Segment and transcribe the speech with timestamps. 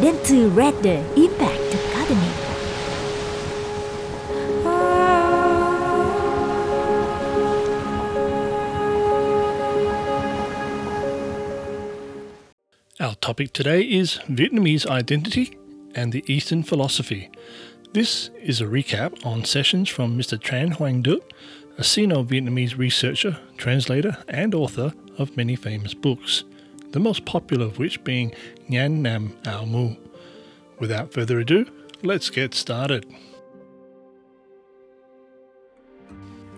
[0.00, 2.32] Dentsu Redder Impact Academy.
[13.00, 15.56] Our topic today is Vietnamese identity
[15.94, 17.30] and the Eastern philosophy.
[17.94, 20.38] This is a recap on sessions from Mr.
[20.38, 21.22] Tran Quang Duc,
[21.78, 26.44] a Sino Vietnamese researcher, translator, and author of many famous books,
[26.96, 28.34] the most popular of which being
[28.70, 29.94] Ngan Nam Ao Mu.
[30.78, 31.66] Without further ado,
[32.02, 33.04] let's get started.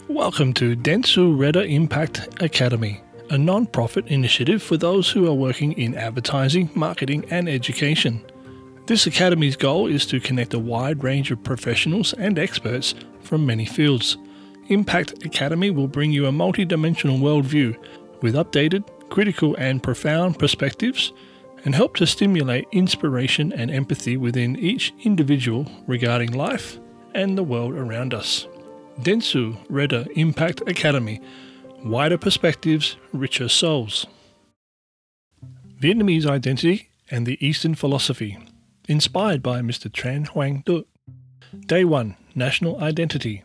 [0.07, 5.73] Welcome to Dentsu Redder Impact Academy, a non profit initiative for those who are working
[5.73, 8.25] in advertising, marketing, and education.
[8.87, 13.65] This academy's goal is to connect a wide range of professionals and experts from many
[13.65, 14.17] fields.
[14.69, 17.77] Impact Academy will bring you a multidimensional worldview
[18.23, 21.13] with updated, critical, and profound perspectives
[21.65, 26.79] and help to stimulate inspiration and empathy within each individual regarding life
[27.15, 28.47] and the world around us.
[29.01, 31.21] Dentsu Redder Impact Academy
[31.85, 34.07] Wider perspectives, richer souls.
[35.81, 38.37] Vietnamese identity and the Eastern philosophy.
[38.89, 39.89] Inspired by Mr.
[39.89, 40.87] Tran Quang Duc.
[41.67, 43.45] Day 1 National Identity.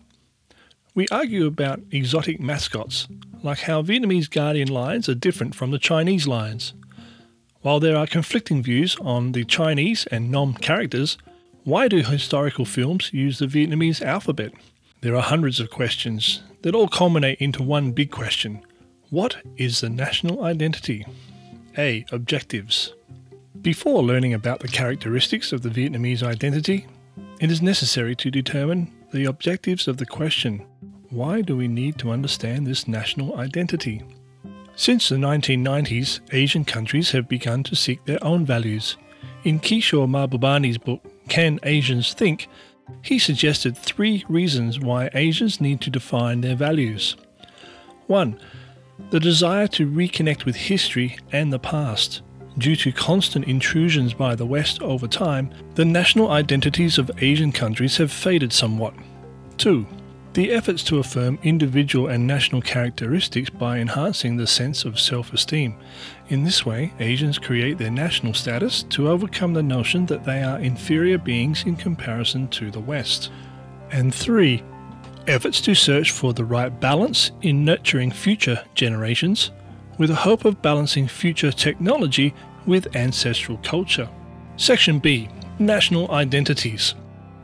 [0.95, 3.07] We argue about exotic mascots,
[3.41, 6.75] like how Vietnamese guardian lions are different from the Chinese lions.
[7.61, 11.17] While there are conflicting views on the Chinese and Nom characters,
[11.63, 14.51] why do historical films use the Vietnamese alphabet?
[15.01, 18.61] There are hundreds of questions that all culminate into one big question
[19.09, 21.07] What is the national identity?
[21.75, 22.05] A.
[22.11, 22.93] Objectives.
[23.63, 26.85] Before learning about the characteristics of the Vietnamese identity,
[27.39, 30.65] it is necessary to determine the objectives of the question
[31.09, 34.01] Why do we need to understand this national identity?
[34.75, 38.97] Since the 1990s, Asian countries have begun to seek their own values.
[39.43, 42.47] In Kishore Mahbubani's book, Can Asians Think?
[43.03, 47.15] He suggested three reasons why Asians need to define their values.
[48.07, 48.39] 1.
[49.11, 52.23] The desire to reconnect with history and the past.
[52.57, 57.97] Due to constant intrusions by the West over time, the national identities of Asian countries
[57.97, 58.93] have faded somewhat.
[59.57, 59.85] 2.
[60.33, 65.75] The efforts to affirm individual and national characteristics by enhancing the sense of self esteem.
[66.29, 70.59] In this way, Asians create their national status to overcome the notion that they are
[70.59, 73.31] inferior beings in comparison to the West.
[73.91, 74.63] And 3.
[75.27, 79.51] Efforts to search for the right balance in nurturing future generations,
[79.97, 82.33] with a hope of balancing future technology
[82.65, 84.09] with ancestral culture.
[84.57, 86.95] Section B National Identities.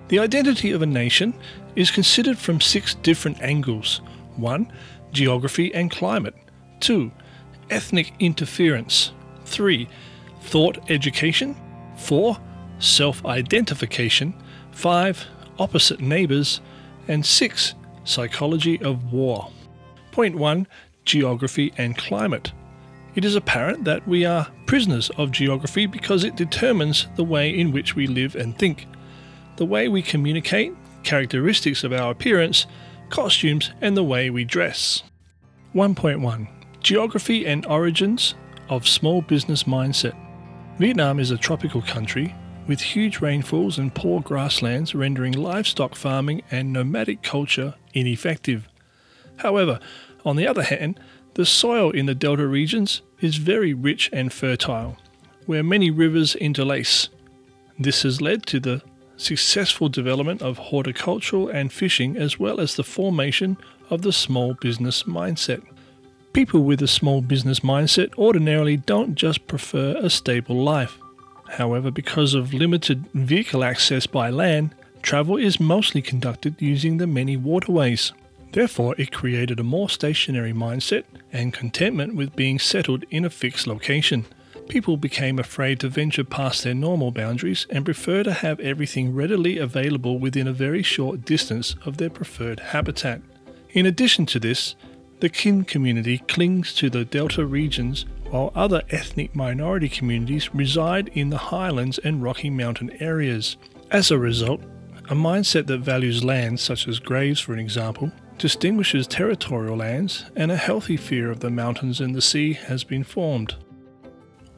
[0.08, 1.34] The identity of a nation
[1.76, 4.02] is considered from six different angles
[4.38, 4.72] 1.
[5.12, 6.36] Geography and climate.
[6.80, 7.12] 2.
[7.70, 9.12] Ethnic interference.
[9.46, 9.88] 3.
[10.42, 11.56] Thought education.
[11.98, 12.38] 4.
[12.80, 14.34] Self identification.
[14.72, 15.26] 5.
[15.60, 16.62] Opposite neighbors.
[17.08, 17.76] And 6.
[18.04, 19.52] Psychology of war.
[20.12, 20.68] Point 1.
[21.10, 22.52] Geography and climate.
[23.16, 27.72] It is apparent that we are prisoners of geography because it determines the way in
[27.72, 28.86] which we live and think
[29.56, 30.72] the way we communicate,
[31.02, 32.68] characteristics of our appearance,
[33.10, 35.02] costumes, and the way we dress.
[35.74, 36.48] 1.1
[36.82, 38.36] Geography and Origins
[38.70, 40.16] of Small Business Mindset.
[40.78, 42.36] Vietnam is a tropical country
[42.68, 48.70] with huge rainfalls and poor grasslands rendering livestock farming and nomadic culture ineffective.
[49.38, 49.80] However,
[50.26, 51.00] on the other hand,
[51.36, 54.98] the soil in the delta regions is very rich and fertile,
[55.46, 57.10] where many rivers interlace.
[57.78, 58.82] This has led to the
[59.18, 63.58] successful development of horticultural and fishing, as well as the formation
[63.90, 65.62] of the small business mindset.
[66.34, 70.98] People with a small business mindset ordinarily don't just prefer a stable life.
[71.50, 77.36] However, because of limited vehicle access by land, travel is mostly conducted using the many
[77.36, 78.14] waterways.
[78.52, 83.68] Therefore, it created a more stationary mindset and contentment with being settled in a fixed
[83.68, 84.26] location
[84.70, 89.58] people became afraid to venture past their normal boundaries and prefer to have everything readily
[89.58, 93.22] available within a very short distance of their preferred habitat.
[93.72, 94.76] In addition to this,
[95.20, 101.30] the Kinh community clings to the delta regions while other ethnic minority communities reside in
[101.30, 103.58] the highlands and Rocky Mountain areas.
[103.92, 104.62] As a result,
[105.10, 110.52] a mindset that values land, such as graves for an example, distinguishes territorial lands, and
[110.52, 113.56] a healthy fear of the mountains and the sea has been formed.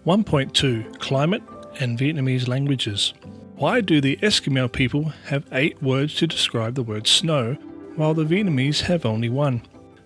[0.05, 1.43] 1.2 Climate
[1.79, 3.13] and Vietnamese languages.
[3.55, 7.55] Why do the Eskimo people have eight words to describe the word snow,
[7.95, 9.61] while the Vietnamese have only one?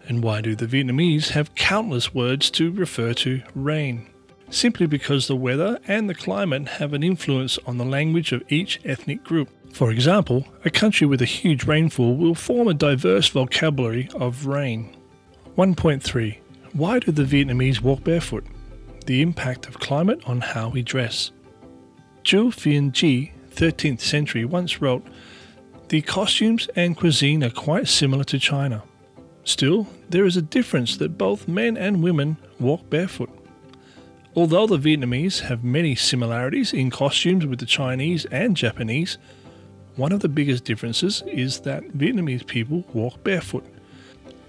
[0.08, 4.08] And why do the Vietnamese have countless words to refer to rain?
[4.50, 8.80] simply because the weather and the climate have an influence on the language of each
[8.86, 9.50] ethnic group.
[9.76, 14.96] For example, a country with a huge rainfall will form a diverse vocabulary of rain.
[15.58, 16.38] 1.3
[16.72, 18.46] Why do the Vietnamese walk barefoot?
[19.06, 21.32] The impact of climate on how we dress.
[22.24, 25.06] Zhu Fianji, 13th century, once wrote,
[25.90, 28.82] The costumes and cuisine are quite similar to China.
[29.44, 33.30] Still, there is a difference that both men and women walk barefoot.
[34.38, 39.18] Although the Vietnamese have many similarities in costumes with the Chinese and Japanese,
[39.96, 43.66] one of the biggest differences is that Vietnamese people walk barefoot.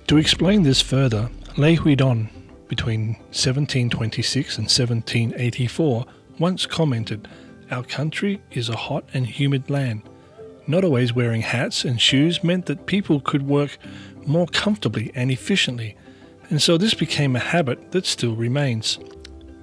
[0.09, 2.29] To explain this further, Lê Quý Đôn,
[2.69, 6.05] between 1726 and 1784,
[6.39, 7.29] once commented,
[7.71, 10.03] Our country is a hot and humid land.
[10.67, 13.79] Not always wearing hats and shoes meant that people could work
[14.27, 15.97] more comfortably and efficiently,
[16.51, 18.99] and so this became a habit that still remains.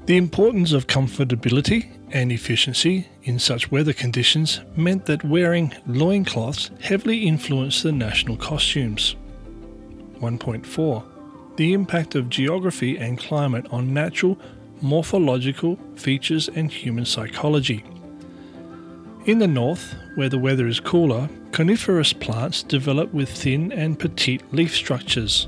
[0.05, 7.25] The importance of comfortability and efficiency in such weather conditions meant that wearing loincloths heavily
[7.25, 9.15] influenced the national costumes.
[10.19, 11.03] 1.4
[11.57, 14.37] The impact of geography and climate on natural,
[14.81, 17.83] morphological features and human psychology.
[19.25, 24.43] In the north, where the weather is cooler, coniferous plants develop with thin and petite
[24.53, 25.47] leaf structures.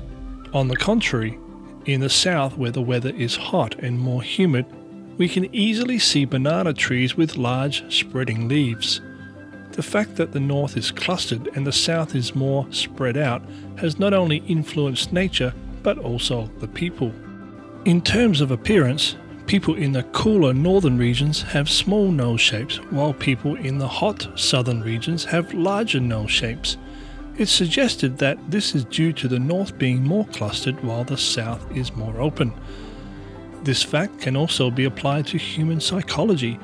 [0.52, 1.38] On the contrary,
[1.84, 4.66] in the south, where the weather is hot and more humid,
[5.16, 9.00] we can easily see banana trees with large spreading leaves.
[9.72, 13.42] The fact that the north is clustered and the south is more spread out
[13.76, 15.52] has not only influenced nature
[15.82, 17.12] but also the people.
[17.84, 19.16] In terms of appearance,
[19.46, 24.26] people in the cooler northern regions have small nose shapes, while people in the hot
[24.34, 26.76] southern regions have larger nose shapes.
[27.38, 31.70] It's suggested that this is due to the north being more clustered while the south
[31.76, 32.52] is more open.
[33.66, 36.56] This fact can also be applied to human psychology.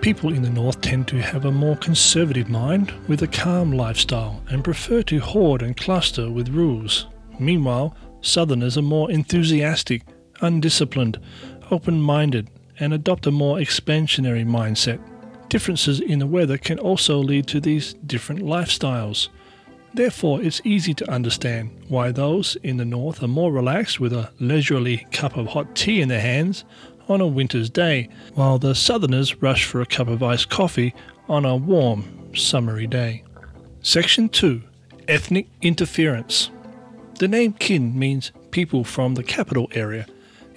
[0.00, 4.42] People in the north tend to have a more conservative mind with a calm lifestyle
[4.48, 7.06] and prefer to hoard and cluster with rules.
[7.38, 10.02] Meanwhile, southerners are more enthusiastic,
[10.40, 11.20] undisciplined,
[11.70, 12.50] open minded,
[12.80, 14.98] and adopt a more expansionary mindset.
[15.48, 19.28] Differences in the weather can also lead to these different lifestyles.
[19.92, 24.30] Therefore, it's easy to understand why those in the north are more relaxed with a
[24.38, 26.64] leisurely cup of hot tea in their hands
[27.08, 30.94] on a winter's day, while the southerners rush for a cup of iced coffee
[31.28, 33.24] on a warm, summery day.
[33.82, 34.62] Section 2
[35.08, 36.50] Ethnic Interference.
[37.18, 40.06] The name Kinh means people from the capital area,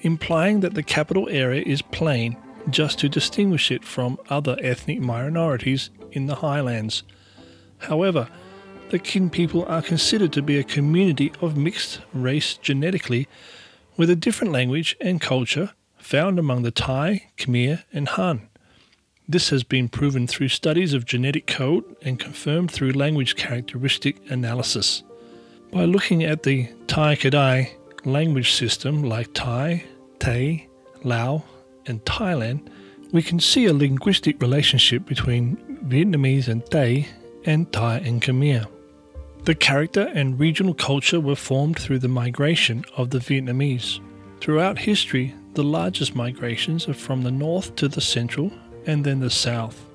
[0.01, 2.37] implying that the capital area is plain
[2.69, 7.03] just to distinguish it from other ethnic minorities in the highlands.
[7.79, 8.29] However,
[8.93, 13.27] the Kinh people are considered to be a community of mixed race genetically
[13.97, 18.47] with a different language and culture found among the Thai, Khmer, and Han.
[19.27, 25.01] This has been proven through studies of genetic code and confirmed through language characteristic analysis.
[25.71, 27.71] By looking at the Thai Kadai
[28.05, 29.85] language system like Thai,
[30.19, 30.69] Tay,
[31.03, 31.43] Lao,
[31.87, 32.69] and Thailand,
[33.11, 35.57] we can see a linguistic relationship between
[35.87, 37.07] Vietnamese and Tay
[37.43, 38.67] and Thai and Khmer.
[39.45, 43.99] The character and regional culture were formed through the migration of the Vietnamese.
[44.39, 48.53] Throughout history, the largest migrations are from the north to the central
[48.85, 49.85] and then the south.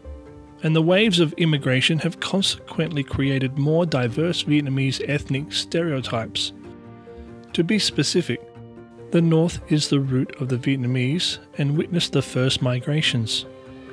[0.62, 6.52] And the waves of immigration have consequently created more diverse Vietnamese ethnic stereotypes.
[7.54, 8.42] To be specific,
[9.12, 13.46] the north is the root of the Vietnamese and witnessed the first migrations.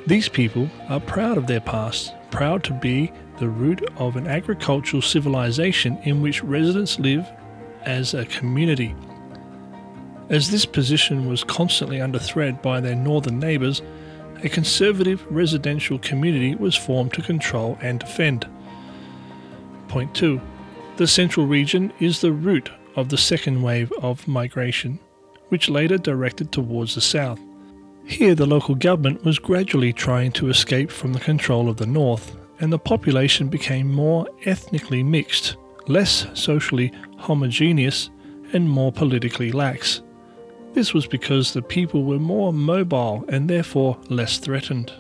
[0.06, 5.02] These people are proud of their past, proud to be the root of an agricultural
[5.02, 7.28] civilization in which residents live
[7.84, 8.96] as a community.
[10.30, 13.82] As this position was constantly under threat by their northern neighbours,
[14.44, 18.48] a conservative residential community was formed to control and defend.
[19.88, 20.42] Point 2.
[20.98, 25.00] The central region is the root of the second wave of migration,
[25.50, 27.40] which later directed towards the south.
[28.06, 32.36] Here, the local government was gradually trying to escape from the control of the north
[32.60, 35.58] and the population became more ethnically mixed,
[35.88, 38.10] less socially homogeneous,
[38.54, 40.02] and more politically lax.
[40.74, 44.92] This was because the people were more mobile and therefore less threatened.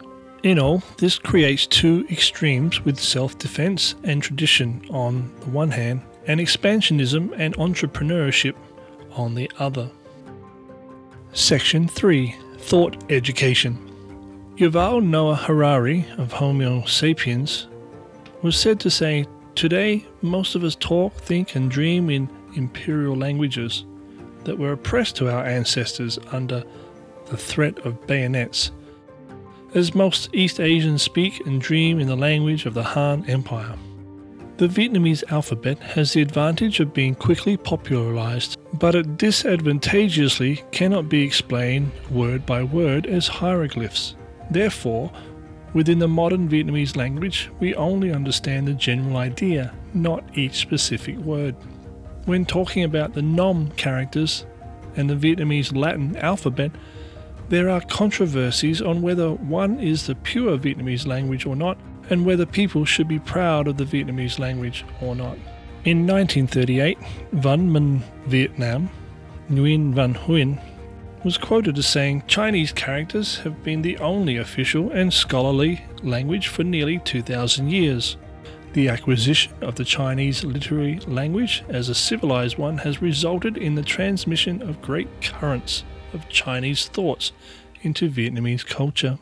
[0.44, 6.02] In all, this creates two extremes with self defense and tradition on the one hand,
[6.28, 8.56] and expansionism and entrepreneurship
[9.12, 9.90] on the other.
[11.34, 13.85] Section 3 Thought Education
[14.58, 17.68] Yuval Noah Harari of Homo sapiens
[18.42, 23.84] was said to say, Today, most of us talk, think, and dream in imperial languages
[24.46, 26.64] that were oppressed to our ancestors under
[27.26, 28.72] the threat of bayonets,
[29.74, 33.76] as most East Asians speak and dream in the language of the Han Empire.
[34.56, 41.24] The Vietnamese alphabet has the advantage of being quickly popularized, but it disadvantageously cannot be
[41.24, 44.16] explained word by word as hieroglyphs.
[44.50, 45.12] Therefore,
[45.74, 51.56] within the modern Vietnamese language, we only understand the general idea, not each specific word.
[52.26, 54.46] When talking about the Nom characters
[54.96, 56.72] and the Vietnamese Latin alphabet,
[57.50, 61.78] there are controversies on whether one is the pure Vietnamese language or not,
[62.10, 65.38] and whether people should be proud of the Vietnamese language or not.
[65.84, 66.98] In 1938,
[67.34, 68.90] Văn Minh Việt Nam,
[69.50, 70.60] Nguyen Van Huynh,
[71.26, 76.64] was quoted as saying Chinese characters have been the only official and scholarly language for
[76.64, 78.16] nearly 2,000 years.
[78.74, 83.82] The acquisition of the Chinese literary language as a civilized one has resulted in the
[83.82, 87.32] transmission of great currents of Chinese thoughts
[87.82, 89.18] into Vietnamese culture.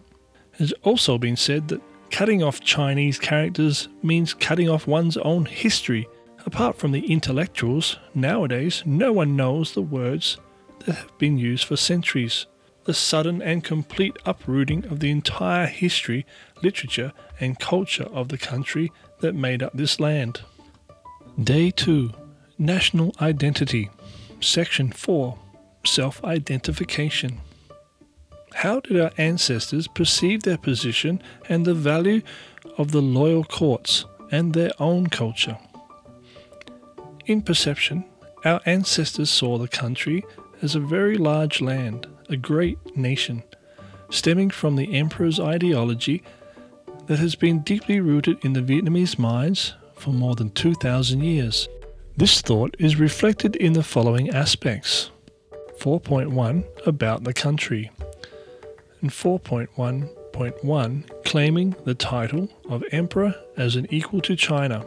[0.56, 1.82] It has also been said that
[2.12, 6.06] cutting off Chinese characters means cutting off one's own history.
[6.46, 10.38] Apart from the intellectuals, nowadays no one knows the words
[10.86, 12.46] that have been used for centuries.
[12.86, 16.26] The sudden and complete uprooting of the entire history,
[16.62, 20.42] literature, and culture of the country that made up this land.
[21.42, 22.12] Day 2
[22.58, 23.90] National Identity,
[24.42, 25.40] Section 4
[25.86, 27.40] Self Identification.
[28.54, 32.22] How did our ancestors perceive their position and the value
[32.78, 35.58] of the loyal courts and their own culture?
[37.26, 38.06] In perception,
[38.46, 40.24] our ancestors saw the country
[40.64, 43.44] as a very large land, a great nation,
[44.10, 46.24] stemming from the emperor's ideology
[47.08, 51.68] that has been deeply rooted in the Vietnamese minds for more than 2,000 years.
[52.16, 55.12] This thought is reflected in the following aspects
[55.80, 57.92] 4.1 About the country,
[59.02, 64.86] and 4.1.1 claiming the title of emperor as an equal to China.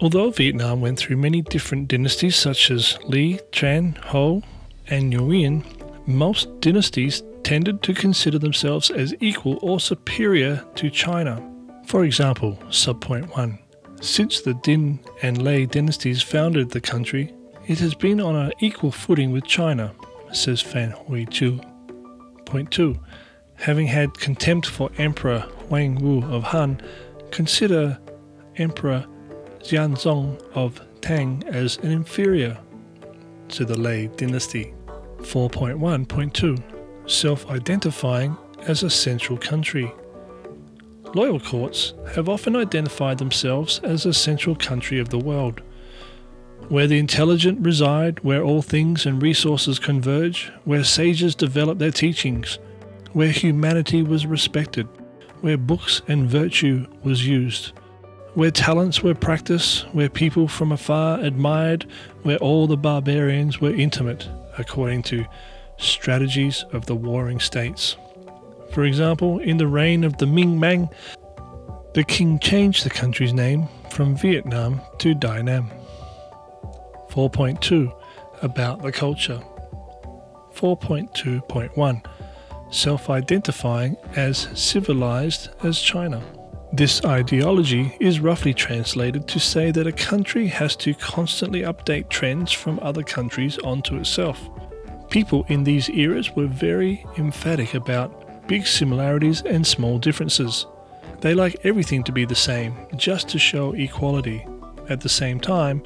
[0.00, 4.42] Although Vietnam went through many different dynasties such as Li, Tran, Ho,
[4.88, 5.64] and Nguyen,
[6.06, 11.42] most dynasties tended to consider themselves as equal or superior to China.
[11.86, 13.58] For example, subpoint 1.
[14.00, 17.32] Since the Dinh and Lê dynasties founded the country,
[17.66, 19.92] it has been on an equal footing with China,
[20.32, 21.64] says Phan Huy Chú.
[22.44, 22.98] Point 2.
[23.54, 26.80] Having had contempt for Emperor Huang Wu of Han,
[27.30, 27.98] consider
[28.56, 29.06] Emperor
[29.60, 32.58] Xianzong of Tang as an inferior
[33.52, 34.74] to the Lê dynasty.
[35.18, 39.92] 4.1.2 Self identifying as a central country.
[41.14, 45.60] Loyal courts have often identified themselves as a central country of the world,
[46.68, 52.58] where the intelligent reside, where all things and resources converge, where sages develop their teachings,
[53.12, 54.88] where humanity was respected,
[55.42, 57.72] where books and virtue was used,
[58.34, 61.86] where talents were practiced, where people from afar admired,
[62.22, 65.26] where all the barbarians were intimate, according to
[65.76, 67.96] strategies of the warring states.
[68.72, 70.88] For example, in the reign of the Minh Mang,
[71.94, 75.70] the king changed the country's name from Vietnam to Dai Nam.
[77.10, 77.94] 4.2
[78.40, 79.42] About the culture.
[80.54, 82.06] 4.2.1
[82.70, 86.22] Self identifying as civilized as China.
[86.74, 92.50] This ideology is roughly translated to say that a country has to constantly update trends
[92.50, 94.48] from other countries onto itself.
[95.10, 100.64] People in these eras were very emphatic about big similarities and small differences.
[101.20, 104.46] They like everything to be the same, just to show equality.
[104.88, 105.82] At the same time,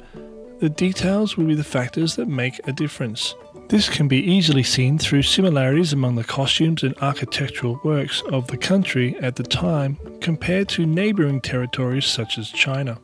[0.59, 3.35] the details will be the factors that make a difference.
[3.69, 8.55] This can be easily seen through similarities among the costumes and architectural works of the
[8.55, 12.97] country at the time compared to neighbouring territories such as China.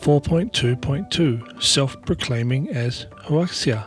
[0.00, 3.84] 4.2.2 Self proclaiming as Huaxia.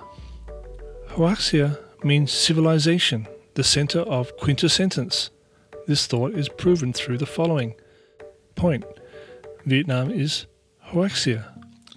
[1.09, 5.31] Huaxia means civilization, the center of quintessence.
[5.87, 7.73] This thought is proven through the following
[8.53, 8.85] point
[9.65, 10.45] Vietnam is
[10.91, 11.45] Huaxia,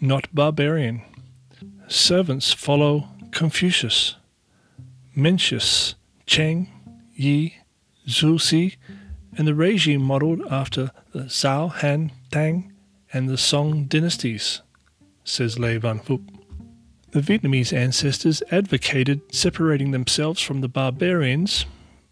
[0.01, 1.03] not barbarian.
[1.89, 4.17] Servants follow Confucius,
[5.17, 5.95] Mencius,
[6.27, 6.69] Cheng,
[7.15, 7.57] Yi,
[8.07, 8.77] Zhu Xi,
[9.37, 12.73] and the regime modeled after the Zhao, Han, Tang,
[13.13, 14.63] and the Song dynasties,
[15.25, 16.23] says Lê Văn Phúc.
[17.11, 21.65] The Vietnamese ancestors advocated separating themselves from the barbarians,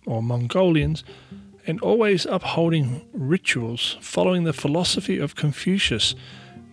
[0.06, 1.04] or Mongolians,
[1.66, 6.14] and always upholding rituals following the philosophy of Confucius,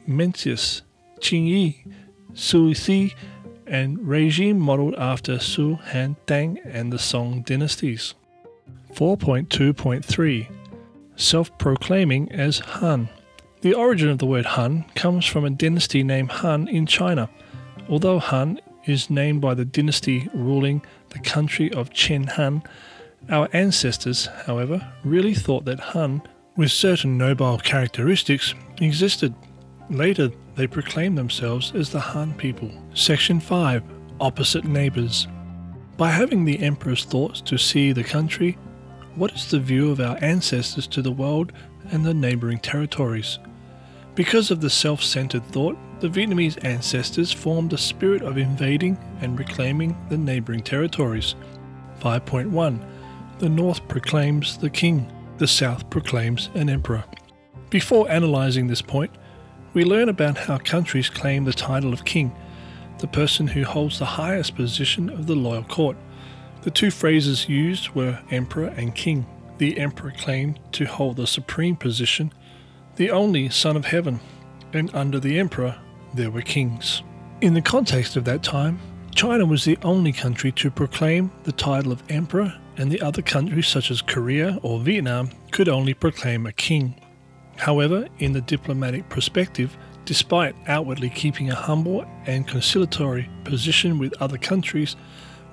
[0.07, 0.81] Mencius,
[1.19, 1.85] Qing Yi,
[2.33, 3.13] Zhu Xi,
[3.67, 8.13] and regime modeled after Su, Han, Tang, and the Song dynasties.
[8.93, 10.47] 4.2.3
[11.15, 13.09] Self proclaiming as Han.
[13.61, 17.29] The origin of the word Han comes from a dynasty named Han in China.
[17.89, 22.63] Although Han is named by the dynasty ruling the country of Chen Han,
[23.29, 26.21] our ancestors, however, really thought that Han,
[26.57, 29.33] with certain noble characteristics, existed.
[29.89, 32.71] Later, they proclaimed themselves as the Han people.
[32.93, 33.83] Section 5
[34.21, 35.27] Opposite Neighbours.
[35.97, 38.57] By having the Emperor's thoughts to see the country,
[39.15, 41.51] what is the view of our ancestors to the world
[41.91, 43.39] and the neighbouring territories?
[44.15, 49.37] Because of the self centered thought, the Vietnamese ancestors formed a spirit of invading and
[49.37, 51.35] reclaiming the neighbouring territories.
[51.99, 52.79] 5.1
[53.39, 57.03] The North proclaims the king, the South proclaims an emperor.
[57.69, 59.11] Before analysing this point,
[59.73, 62.33] we learn about how countries claim the title of king,
[62.99, 65.97] the person who holds the highest position of the loyal court.
[66.61, 69.25] The two phrases used were emperor and king.
[69.57, 72.31] The emperor claimed to hold the supreme position,
[72.95, 74.19] the only son of heaven,
[74.73, 75.77] and under the emperor
[76.13, 77.01] there were kings.
[77.41, 78.79] In the context of that time,
[79.15, 83.67] China was the only country to proclaim the title of emperor, and the other countries,
[83.67, 86.99] such as Korea or Vietnam, could only proclaim a king.
[87.57, 94.37] However, in the diplomatic perspective, despite outwardly keeping a humble and conciliatory position with other
[94.37, 94.95] countries,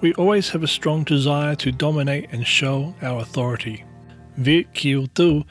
[0.00, 3.84] we always have a strong desire to dominate and show our authority.
[4.36, 5.44] Viet Kieu Tu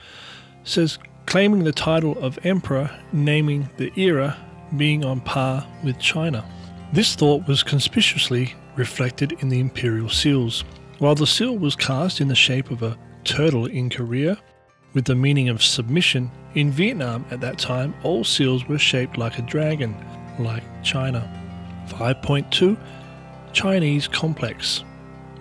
[0.64, 4.36] says claiming the title of emperor, naming the era
[4.78, 6.44] being on par with China.
[6.92, 10.64] This thought was conspicuously reflected in the imperial seals.
[10.98, 14.40] While the seal was cast in the shape of a turtle in Korea,
[14.94, 19.38] with the meaning of submission, in Vietnam at that time all seals were shaped like
[19.38, 19.96] a dragon,
[20.40, 21.30] like China.
[21.90, 22.78] 5.2
[23.52, 24.84] Chinese Complex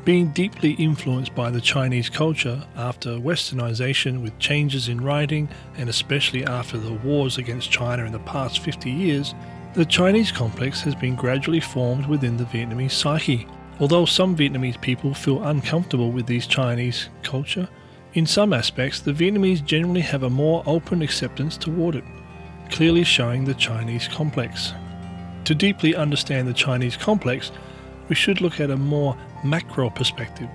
[0.09, 6.47] being deeply influenced by the Chinese culture after westernization with changes in writing and especially
[6.47, 9.35] after the wars against China in the past 50 years,
[9.75, 13.47] the Chinese complex has been gradually formed within the Vietnamese psyche.
[13.81, 17.69] Although some Vietnamese people feel uncomfortable with these Chinese culture,
[18.19, 22.05] in some aspects the Vietnamese generally have a more open acceptance toward it,
[22.69, 24.75] clearly showing the Chinese complex.
[25.45, 27.53] To deeply understand the Chinese complex,
[28.09, 30.49] we should look at a more macro perspective.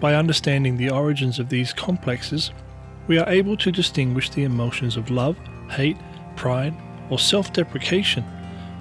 [0.00, 2.50] By understanding the origins of these complexes,
[3.06, 5.36] we are able to distinguish the emotions of love,
[5.70, 5.98] hate,
[6.36, 6.74] pride,
[7.10, 8.24] or self deprecation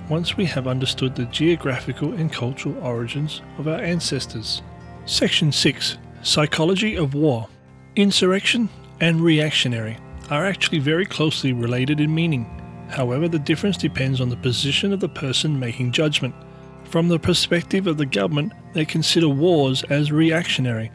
[0.10, 4.62] once we have understood the geographical and cultural origins of our ancestors.
[5.06, 7.48] Section 6 Psychology of War
[7.96, 8.70] Insurrection
[9.02, 9.98] and reactionary
[10.32, 12.46] are actually very closely related in meaning.
[12.90, 16.34] However, the difference depends on the position of the person making judgment.
[16.86, 20.92] From the perspective of the government, they consider wars as reactionary,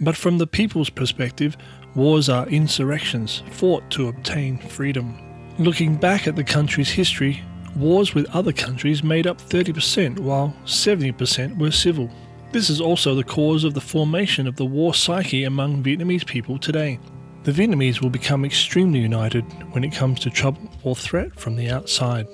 [0.00, 1.56] but from the people's perspective,
[1.94, 5.16] wars are insurrections fought to obtain freedom.
[5.60, 7.40] Looking back at the country's history,
[7.76, 12.10] wars with other countries made up 30%, while 70% were civil.
[12.52, 16.58] This is also the cause of the formation of the war psyche among Vietnamese people
[16.58, 17.00] today.
[17.44, 21.70] The Vietnamese will become extremely united when it comes to trouble or threat from the
[21.70, 22.26] outside.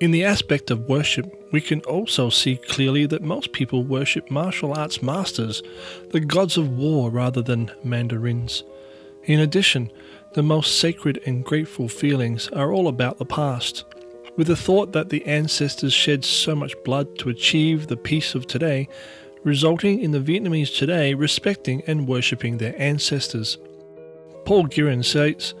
[0.00, 4.74] In the aspect of worship, we can also see clearly that most people worship martial
[4.74, 5.62] arts masters,
[6.10, 8.64] the gods of war, rather than mandarins.
[9.24, 9.90] In addition,
[10.34, 13.84] the most sacred and grateful feelings are all about the past.
[14.36, 18.46] With the thought that the ancestors shed so much blood to achieve the peace of
[18.46, 18.88] today,
[19.44, 23.58] resulting in the Vietnamese today respecting and worshipping their ancestors.
[24.44, 25.54] Paul Giran states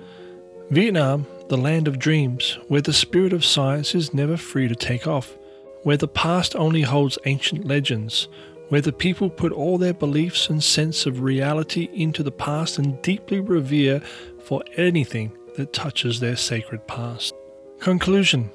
[0.70, 5.06] Vietnam the land of dreams, where the spirit of science is never free to take
[5.06, 5.36] off,
[5.82, 8.28] where the past only holds ancient legends,
[8.68, 13.00] where the people put all their beliefs and sense of reality into the past and
[13.02, 14.00] deeply revere
[14.42, 17.34] for anything that touches their sacred past.
[17.78, 18.50] Conclusion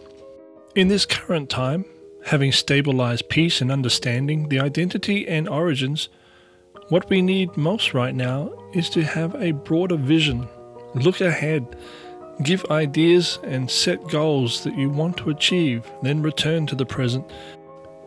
[0.75, 1.85] In this current time,
[2.25, 6.09] having stabilized peace and understanding the identity and origins,
[6.89, 10.47] what we need most right now is to have a broader vision,
[10.95, 11.75] look ahead,
[12.41, 17.29] Give ideas and set goals that you want to achieve, then return to the present.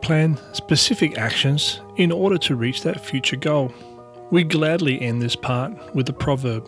[0.01, 3.71] Plan specific actions in order to reach that future goal.
[4.31, 6.67] We gladly end this part with a proverb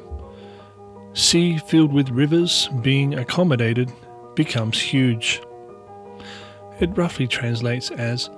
[1.14, 3.92] Sea filled with rivers being accommodated
[4.36, 5.42] becomes huge.
[6.80, 8.30] It roughly translates as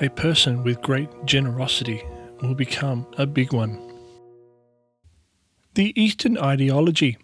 [0.00, 2.02] a person with great generosity
[2.42, 3.80] will become a big one.
[5.74, 7.18] The Eastern Ideology,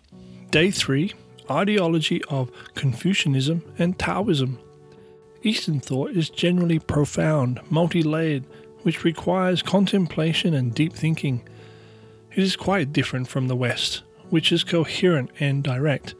[0.50, 1.12] Day 3
[1.50, 4.58] ideology of Confucianism and Taoism.
[5.42, 8.44] Eastern thought is generally profound, multi layered,
[8.82, 11.46] which requires contemplation and deep thinking.
[12.30, 16.14] It is quite different from the West, which is coherent and direct.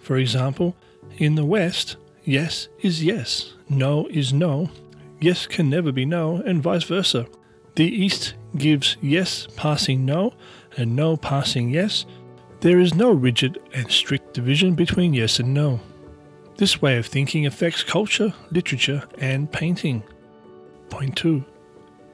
[0.00, 0.76] For example,
[1.16, 1.96] in the West,
[2.28, 4.70] yes is yes, no is no,
[5.18, 7.26] yes can never be no, and vice versa.
[7.74, 10.34] The East gives yes passing no
[10.76, 12.04] and no passing yes.
[12.60, 15.80] There is no rigid and strict division between yes and no.
[16.56, 20.02] This way of thinking affects culture, literature, and painting.
[20.90, 21.44] Point 2.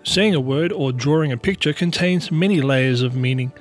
[0.04, 3.52] Saying a word or drawing a picture contains many layers of meaning,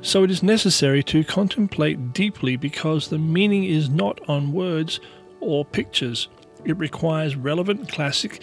[0.00, 5.00] so it is necessary to contemplate deeply because the meaning is not on words
[5.40, 6.28] or pictures.
[6.64, 8.42] It requires relevant classic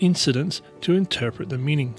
[0.00, 1.94] incidents to interpret the meaning.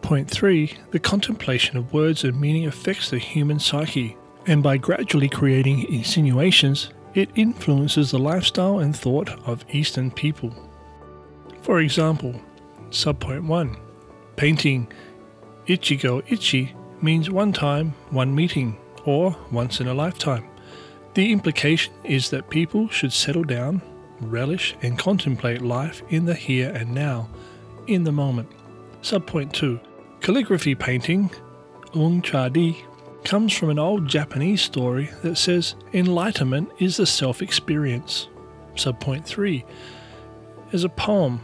[0.00, 0.72] Point 3.
[0.90, 6.90] The contemplation of words and meaning affects the human psyche, and by gradually creating insinuations,
[7.14, 10.52] it influences the lifestyle and thought of Eastern people.
[11.62, 12.40] For example,
[12.90, 13.76] subpoint 1
[14.36, 14.90] Painting
[15.66, 20.48] Ichigo Ichie means one time, one meeting, or once in a lifetime.
[21.14, 23.82] The implication is that people should settle down,
[24.20, 27.28] relish, and contemplate life in the here and now,
[27.86, 28.48] in the moment.
[29.02, 29.78] Subpoint 2
[30.20, 31.30] Calligraphy painting,
[31.94, 32.82] Un Chadi,
[33.24, 38.28] comes from an old Japanese story that says enlightenment is the self experience.
[38.74, 39.64] Subpoint 3
[40.72, 41.40] is a poem,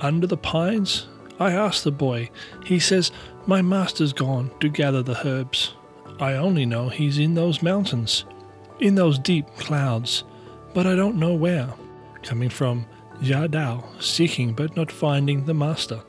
[0.00, 1.08] Under the Pines.
[1.40, 2.30] I ask the boy.
[2.64, 3.10] He says,
[3.46, 5.74] My master's gone to gather the herbs.
[6.20, 8.26] I only know he's in those mountains,
[8.82, 10.24] in those deep clouds,
[10.74, 11.72] but I don't know where.
[12.22, 12.86] Coming from
[13.20, 16.02] Yadao, seeking but not finding the master.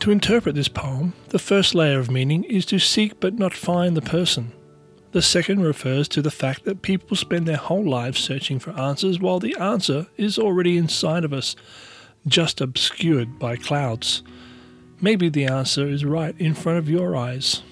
[0.00, 3.96] To interpret this poem, the first layer of meaning is to seek but not find
[3.96, 4.52] the person.
[5.12, 9.18] The second refers to the fact that people spend their whole lives searching for answers
[9.18, 11.56] while the answer is already inside of us,
[12.26, 14.22] just obscured by clouds.
[15.00, 17.62] Maybe the answer is right in front of your eyes.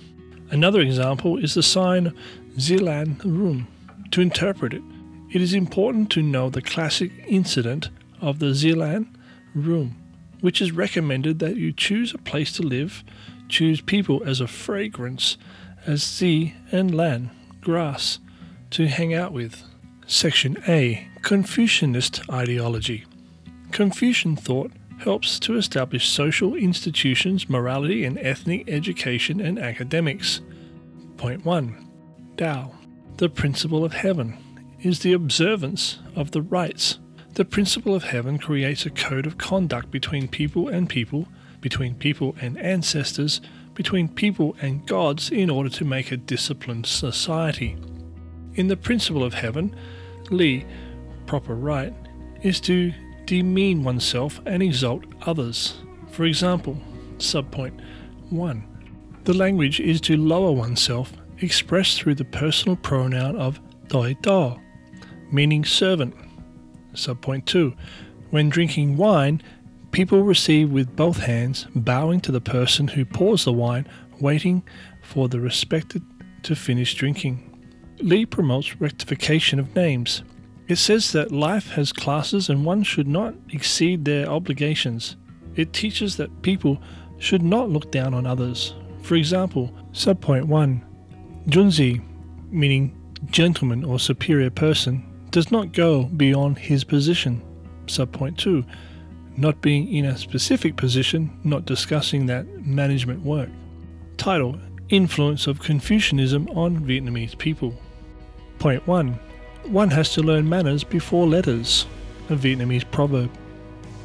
[0.51, 2.15] Another example is the sign
[2.57, 3.69] Zilan Rum.
[4.13, 4.83] To interpret it,
[5.31, 7.91] it is important to know the classic incident
[8.21, 9.09] of the Zilan
[9.55, 9.97] room,
[10.41, 13.05] which is recommended that you choose a place to live,
[13.49, 15.37] choose people as a fragrance,
[15.87, 18.19] as Z and Lan, grass,
[18.71, 19.63] to hang out with.
[20.07, 23.05] Section A Confucianist Ideology.
[23.73, 30.41] Confucian thought helps to establish social institutions, morality, and ethnic education and academics.
[31.17, 31.87] Point 1
[32.37, 32.73] Tao,
[33.17, 34.37] the principle of heaven,
[34.81, 36.99] is the observance of the rites.
[37.35, 41.29] The principle of heaven creates a code of conduct between people and people,
[41.61, 43.41] between people and ancestors,
[43.75, 47.77] between people and gods in order to make a disciplined society.
[48.55, 49.75] In the principle of heaven,
[50.31, 50.67] Li,
[51.27, 51.95] proper right,
[52.43, 52.93] is to
[53.27, 55.75] demean oneself and exalt others.
[56.11, 56.79] For example,
[57.19, 57.81] subpoint
[58.31, 59.21] 1.
[59.25, 64.57] The language is to lower oneself, expressed through the personal pronoun of doi do,
[65.31, 66.15] meaning servant.
[66.95, 67.75] Subpoint 2.
[68.31, 69.43] When drinking wine,
[69.97, 73.89] People receive with both hands, bowing to the person who pours the wine,
[74.21, 74.63] waiting
[75.01, 76.03] for the respected
[76.43, 77.59] to finish drinking.
[78.01, 80.23] Li promotes rectification of names.
[80.69, 85.17] It says that life has classes and one should not exceed their obligations.
[85.55, 86.79] It teaches that people
[87.17, 88.75] should not look down on others.
[89.01, 90.85] For example, subpoint 1
[91.49, 92.03] Junzi,
[92.51, 92.95] meaning
[93.31, 97.43] gentleman or superior person, does not go beyond his position.
[97.87, 98.65] Subpoint 2
[99.37, 103.51] not being in a specific position, not discussing that management work.
[104.17, 107.75] Title Influence of Confucianism on Vietnamese People.
[108.59, 109.19] Point 1
[109.67, 111.87] One has to learn manners before letters,
[112.31, 113.31] a Vietnamese proverb.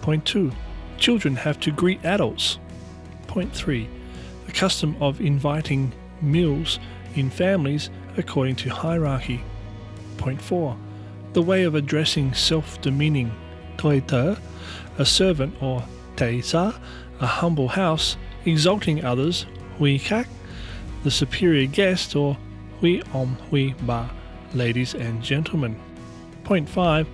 [0.02, 0.52] Point 2
[0.98, 2.60] Children have to greet adults.
[3.28, 3.88] Point 3
[4.48, 6.80] The custom of inviting meals
[7.16, 9.44] in families according to hierarchy.
[10.18, 10.78] Point 4
[11.34, 13.32] The way of addressing self demeaning,
[13.78, 14.02] toi
[14.98, 15.84] a servant or
[16.16, 16.80] teisa,
[17.20, 19.46] a humble house, exalting others,
[19.78, 20.28] hui kak,
[21.04, 22.38] the superior guest or
[22.80, 24.10] hui om hui ba,
[24.54, 25.80] ladies and gentlemen.
[26.44, 27.08] Point 5.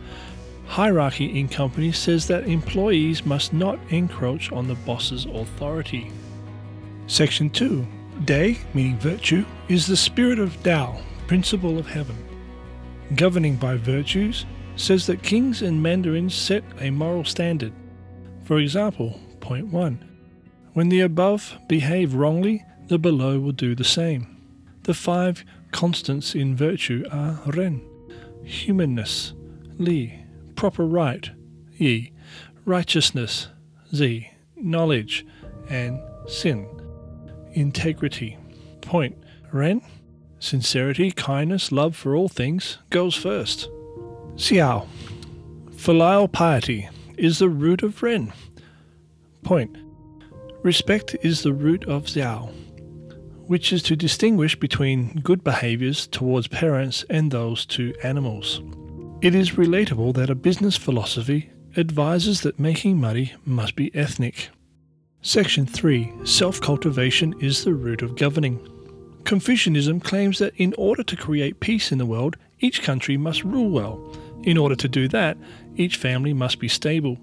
[0.68, 6.12] Hierarchy in companies says that employees must not encroach on the boss's authority.
[7.08, 7.88] Section 2.
[8.26, 12.18] Day, meaning virtue, is the spirit of Tao, principle of heaven.
[13.16, 17.74] Governing by virtues, says that kings and mandarins set a moral standard.
[18.44, 20.04] For example, point 1
[20.74, 24.38] When the above behave wrongly, the below will do the same.
[24.84, 27.82] The five constants in virtue are Ren,
[28.44, 29.34] humanness,
[29.78, 30.26] Li,
[30.56, 31.30] proper right,
[31.78, 32.14] Yi,
[32.66, 33.50] righteousness,
[33.94, 35.26] Z, knowledge,
[35.70, 36.68] and Sin,
[37.58, 38.38] integrity.
[38.82, 39.18] Point,
[39.52, 39.82] Ren,
[40.40, 43.70] sincerity, kindness, love for all things goes first.
[44.36, 44.88] Xiao,
[45.76, 48.32] filial piety is the root of Ren.
[49.44, 49.78] Point,
[50.62, 52.54] respect is the root of Xiao,
[53.48, 58.62] which is to distinguish between good behaviors towards parents and those to animals.
[59.22, 64.50] It is relatable that a business philosophy advises that making money must be ethnic.
[65.28, 68.66] Section 3 Self cultivation is the root of governing.
[69.26, 73.70] Confucianism claims that in order to create peace in the world, each country must rule
[73.70, 74.16] well.
[74.44, 75.38] In order to do that,
[75.76, 77.18] each family must be stable.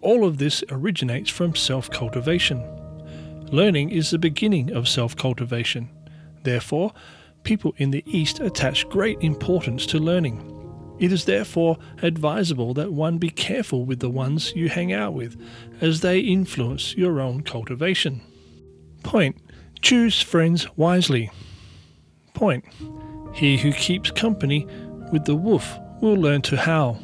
[0.00, 2.62] All of this originates from self cultivation.
[3.52, 5.90] Learning is the beginning of self cultivation.
[6.44, 6.94] Therefore,
[7.42, 10.53] people in the East attach great importance to learning.
[10.98, 15.40] It is therefore advisable that one be careful with the ones you hang out with,
[15.80, 18.20] as they influence your own cultivation.
[19.02, 19.36] Point.
[19.82, 21.30] Choose friends wisely.
[22.32, 22.64] Point.
[23.34, 24.66] He who keeps company
[25.12, 27.00] with the wolf will learn to howl.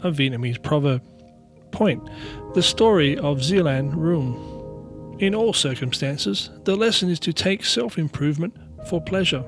[0.00, 1.02] A Vietnamese proverb.
[1.70, 2.02] Point.
[2.54, 5.16] The story of Zealand Room.
[5.18, 8.56] In all circumstances, the lesson is to take self improvement
[8.88, 9.44] for pleasure.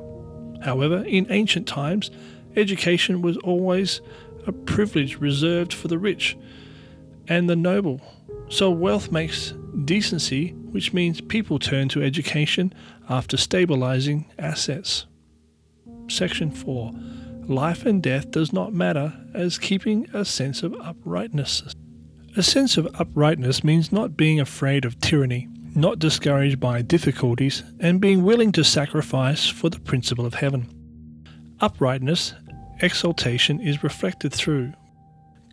[0.62, 2.10] However, in ancient times,
[2.56, 4.00] education was always
[4.46, 6.36] a privilege reserved for the rich
[7.28, 8.00] and the noble.
[8.48, 9.52] So wealth makes
[9.84, 12.72] decency, which means people turn to education
[13.08, 15.06] after stabilizing assets.
[16.08, 16.92] Section 4
[17.48, 21.62] Life and death does not matter as keeping a sense of uprightness.
[22.36, 28.00] A sense of uprightness means not being afraid of tyranny, not discouraged by difficulties, and
[28.00, 30.68] being willing to sacrifice for the principle of heaven.
[31.60, 32.34] Uprightness
[32.80, 34.72] exaltation is reflected through.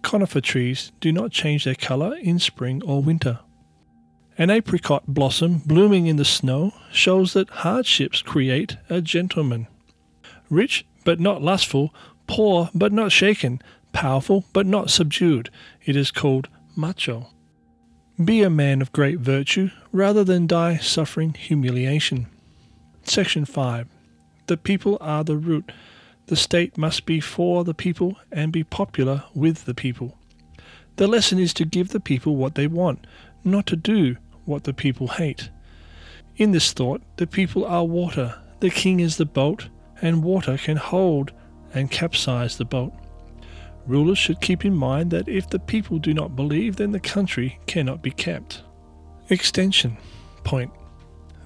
[0.02, 3.40] Conifer trees do not change their colour in spring or winter.
[4.38, 9.68] An apricot blossom blooming in the snow shows that hardships create a gentleman.
[10.50, 11.94] Rich but not lustful,
[12.28, 15.50] poor but not shaken, powerful but not subdued,
[15.86, 17.30] it is called macho.
[18.24, 22.28] Be a man of great virtue rather than die suffering humiliation.
[23.04, 23.88] Section 5.
[24.48, 25.72] The people are the root
[26.28, 30.18] the state must be for the people and be popular with the people.
[30.96, 33.06] The lesson is to give the people what they want,
[33.44, 35.50] not to do what the people hate.
[36.38, 39.70] In this thought, the people are water, the king is the boat,
[40.02, 41.32] and water can hold
[41.74, 42.94] and capsize the boat.
[43.86, 47.60] Rulers should keep in mind that if the people do not believe, then the country
[47.66, 48.62] cannot be kept.
[49.30, 49.98] Extension
[50.44, 50.72] Point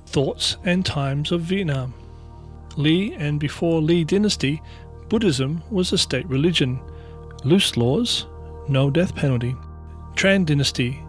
[0.06, 1.94] Thoughts and Times of Vietnam.
[2.78, 4.62] Lee and before Li dynasty,
[5.10, 6.80] Buddhism was a state religion.
[7.44, 8.28] Loose laws,
[8.68, 9.56] no death penalty.
[10.16, 11.04] Tran dynasty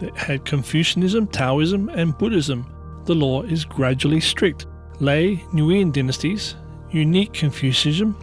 [0.00, 2.66] that had Confucianism, Taoism, and Buddhism.
[3.04, 4.66] The law is gradually strict.
[5.00, 6.54] Lê, Nguyen dynasties,
[6.90, 8.16] unique Confucianism,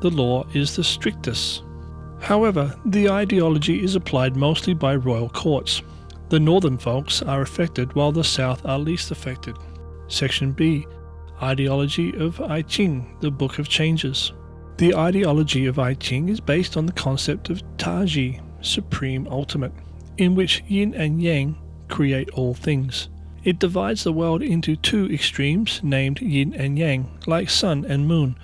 [0.00, 1.62] the law is the strictest.
[2.20, 5.82] However, the ideology is applied mostly by royal courts.
[6.28, 9.56] The northern folks are affected while the south are least affected.
[10.08, 10.86] Section B
[11.42, 14.32] Ideology of I Ching, the Book of Changes.
[14.76, 19.72] The ideology of I Ching is based on the concept of Taiji, Supreme Ultimate,
[20.16, 21.56] in which yin and yang
[21.88, 23.08] create all things.
[23.42, 28.38] It divides the world into two extremes named yin and yang, like sun and moon,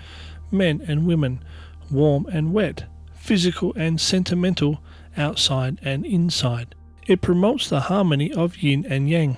[0.50, 1.44] men and women,
[1.92, 4.82] warm and wet, physical and sentimental,
[5.16, 6.74] outside and inside.
[7.06, 9.37] It promotes the harmony of yin and yang.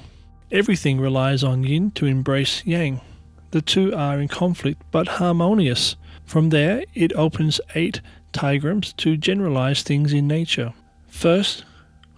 [0.51, 3.03] Everything relies on yin to embrace yang.
[3.51, 5.97] The two are in conflict but harmonious.
[6.25, 8.01] From there, it opens eight
[8.33, 10.73] diagrams to generalize things in nature.
[11.09, 11.65] First,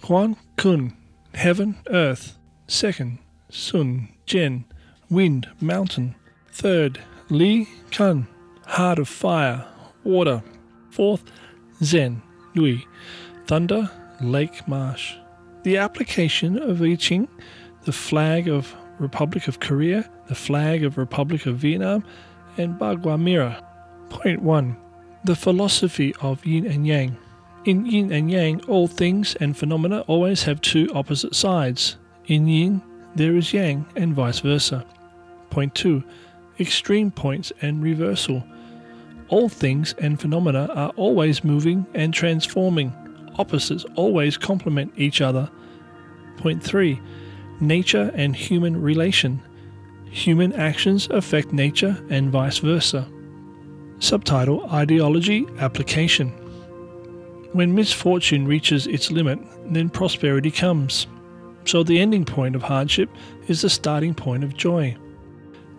[0.05, 0.95] Huan Kun,
[1.35, 2.37] heaven, earth.
[2.67, 3.19] Second,
[3.51, 4.65] Sun, Jen,
[5.11, 6.15] wind, mountain.
[6.51, 8.27] Third, Li Kan,
[8.67, 9.67] heart of fire,
[10.05, 10.43] water.
[10.91, 11.25] Fourth,
[11.83, 12.23] Zen,
[12.55, 12.87] Nui,
[13.47, 13.91] thunder,
[14.21, 15.15] lake, marsh.
[15.63, 17.29] The application of I Ching,
[17.85, 22.05] the flag of Republic of Korea, the flag of Republic of Vietnam,
[22.57, 23.63] and Bagua Mira.
[24.11, 24.77] Point 1.
[25.25, 27.17] The philosophy of yin and yang.
[27.65, 31.97] In yin and yang, all things and phenomena always have two opposite sides.
[32.27, 32.83] In yin,
[33.15, 34.85] there is yang, and vice versa.
[35.51, 36.03] Point 2.
[36.59, 38.43] Extreme points and reversal.
[39.29, 42.93] All things and phenomena are always moving and transforming.
[43.39, 45.49] Opposites always complement each other.
[46.37, 47.01] Point 3
[47.63, 49.41] nature and human relation.
[50.13, 53.09] Human actions affect nature and vice versa.
[53.99, 56.29] Subtitle Ideology Application
[57.53, 59.39] When misfortune reaches its limit,
[59.73, 61.07] then prosperity comes.
[61.65, 63.09] So the ending point of hardship
[63.49, 64.95] is the starting point of joy.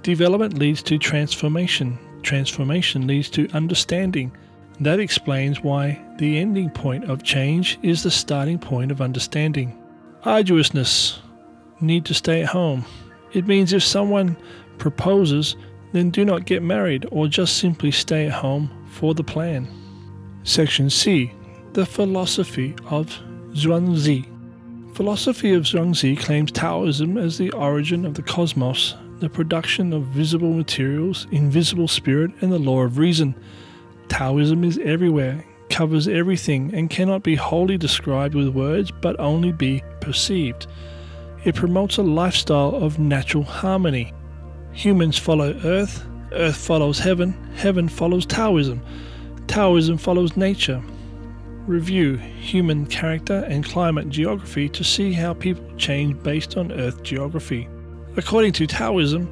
[0.02, 2.00] Development leads to transformation.
[2.24, 4.36] Transformation leads to understanding.
[4.80, 9.78] That explains why the ending point of change is the starting point of understanding.
[10.26, 11.20] Arduousness.
[11.82, 12.84] Need to stay at home.
[13.34, 14.38] It means if someone
[14.78, 15.56] proposes,
[15.92, 19.68] then do not get married or just simply stay at home for the plan.
[20.44, 21.32] Section C
[21.74, 23.08] The Philosophy of
[23.54, 24.28] Zhuangzi.
[24.96, 30.54] Philosophy of Zhuangzi claims Taoism as the origin of the cosmos, the production of visible
[30.54, 33.34] materials, invisible spirit, and the law of reason.
[34.10, 39.82] Taoism is everywhere, covers everything, and cannot be wholly described with words but only be
[40.02, 40.68] perceived.
[41.46, 44.14] It promotes a lifestyle of natural harmony.
[44.72, 48.82] Humans follow Earth, Earth follows heaven, heaven follows Taoism,
[49.48, 50.82] Taoism follows nature.
[51.68, 57.68] Review human character and climate geography to see how people change based on Earth geography.
[58.16, 59.32] According to Taoism,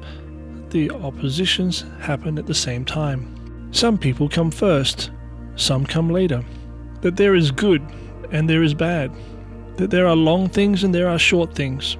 [0.70, 3.68] the oppositions happen at the same time.
[3.72, 5.10] Some people come first,
[5.56, 6.44] some come later.
[7.00, 7.82] That there is good
[8.30, 9.10] and there is bad.
[9.76, 11.96] That there are long things and there are short things.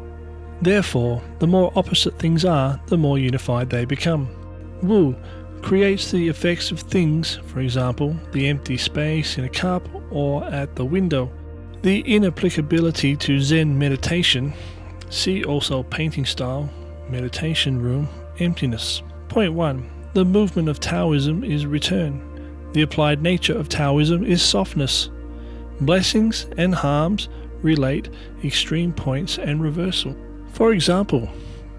[0.62, 4.28] Therefore, the more opposite things are, the more unified they become.
[4.80, 5.16] Wu
[5.60, 10.76] creates the effects of things, for example, the empty space in a cup or at
[10.76, 11.30] the window.
[11.82, 14.52] The inapplicability to Zen meditation,
[15.10, 16.70] see also painting style,
[17.08, 19.02] meditation room, emptiness.
[19.28, 19.90] Point 1.
[20.14, 22.22] The movement of Taoism is return.
[22.72, 25.10] The applied nature of Taoism is softness.
[25.80, 27.28] Blessings and harms
[27.62, 28.10] relate
[28.44, 30.16] extreme points and reversal.
[30.52, 31.30] For example,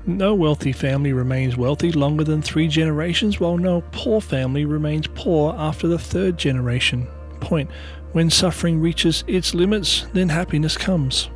[0.05, 5.55] no wealthy family remains wealthy longer than three generations, while no poor family remains poor
[5.57, 7.07] after the third generation.
[7.39, 7.69] Point.
[8.11, 11.29] When suffering reaches its limits, then happiness comes.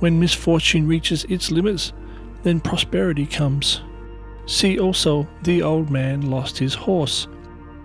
[0.00, 1.92] When misfortune reaches its limits,
[2.42, 3.80] then prosperity comes.
[4.46, 7.28] See also, the old man lost his horse.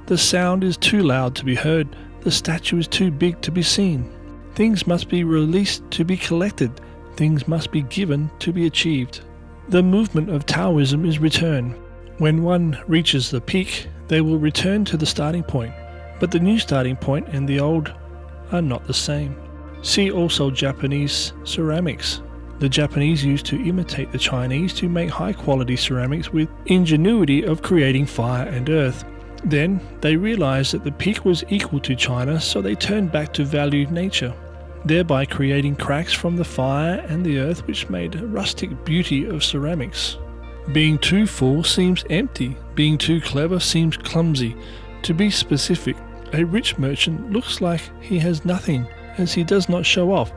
[0.06, 3.64] The sound is too loud to be heard, the statue is too big to be
[3.64, 4.10] seen.
[4.56, 6.72] Things must be released to be collected,
[7.16, 9.22] things must be given to be achieved.
[9.70, 11.72] The movement of Taoism is return.
[12.18, 15.74] When one reaches the peak, they will return to the starting point,
[16.20, 17.94] but the new starting point and the old
[18.52, 19.36] are not the same.
[19.82, 22.22] See also Japanese ceramics.
[22.60, 27.62] The Japanese used to imitate the Chinese to make high quality ceramics with ingenuity of
[27.62, 29.04] creating fire and earth.
[29.44, 33.44] Then they realized that the peak was equal to China, so they turned back to
[33.44, 34.34] value nature
[34.86, 39.44] thereby creating cracks from the fire and the earth which made a rustic beauty of
[39.44, 40.18] ceramics.
[40.72, 44.56] Being too full seems empty, being too clever seems clumsy.
[45.04, 45.98] To be specific,
[46.34, 50.32] a rich merchant looks like he has nothing, as he does not show off.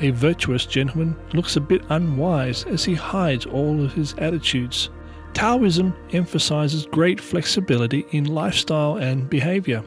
[0.00, 4.90] A virtuous gentleman looks a bit unwise, as he hides all of his attitudes.
[5.32, 9.82] Taoism emphasizes great flexibility in lifestyle and behavior.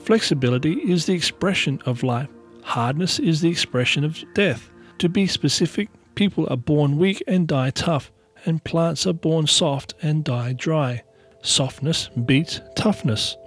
[0.00, 2.28] Flexibility is the expression of life
[2.68, 4.68] Hardness is the expression of death.
[4.98, 8.12] To be specific, people are born weak and die tough,
[8.44, 11.02] and plants are born soft and die dry.
[11.40, 13.38] Softness beats toughness.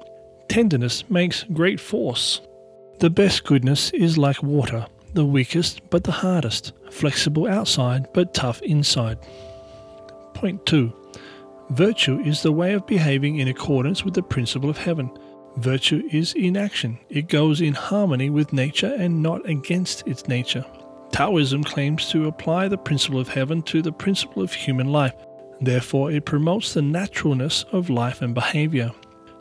[0.49, 2.41] Tenderness makes great force.
[2.97, 8.59] The best goodness is like water, the weakest but the hardest, flexible outside but tough
[8.63, 9.19] inside.
[10.33, 10.91] Point 2.
[11.69, 15.11] Virtue is the way of behaving in accordance with the principle of heaven.
[15.57, 16.97] Virtue is in action.
[17.09, 20.65] It goes in harmony with nature and not against its nature.
[21.11, 25.13] Taoism claims to apply the principle of heaven to the principle of human life.
[25.59, 28.91] Therefore, it promotes the naturalness of life and behavior.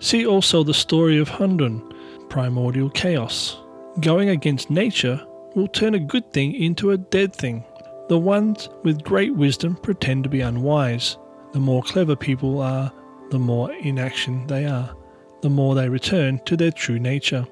[0.01, 1.94] See also the story of Hundun,
[2.29, 3.59] primordial chaos.
[4.01, 7.64] Going against nature will turn a good thing into a dead thing.
[8.09, 11.16] The ones with great wisdom pretend to be unwise.
[11.53, 12.92] The more clever people are,
[13.31, 14.96] the more in action they are
[15.42, 17.46] the more they return to their true nature.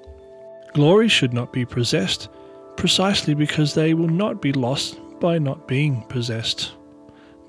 [0.74, 2.28] Glory should not be possessed,
[2.76, 6.72] precisely because they will not be lost by not being possessed.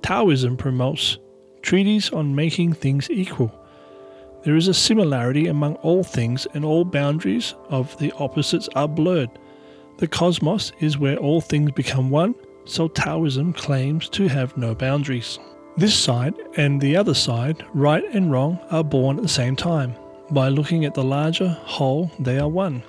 [0.02, 1.18] Taoism promotes
[1.62, 3.54] treaties on making things equal.
[4.44, 9.30] There is a similarity among all things, and all boundaries of the opposites are blurred.
[9.98, 15.38] The cosmos is where all things become one, so Taoism claims to have no boundaries.
[15.76, 19.96] This side and the other side, right and wrong, are born at the same time.
[20.32, 22.84] By looking at the larger whole, they are one.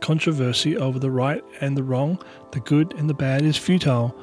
[0.00, 4.14] Controversy over the right and the wrong, the good and the bad is futile.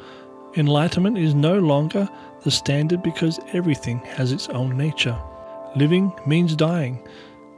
[0.55, 2.07] Enlightenment is no longer
[2.43, 5.17] the standard because everything has its own nature.
[5.75, 7.07] Living means dying.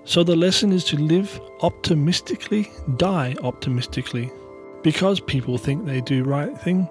[0.05, 4.31] So the lesson is to live optimistically, die optimistically.
[4.81, 6.87] Because people think they do right thing,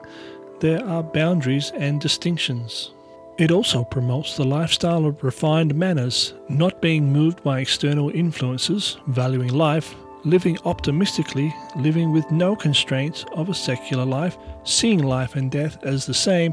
[0.61, 2.93] there are boundaries and distinctions.
[3.39, 9.55] It also promotes the lifestyle of refined manners, not being moved by external influences, valuing
[9.55, 15.79] life, living optimistically, living with no constraints of a secular life, seeing life and death
[15.85, 16.53] as the same,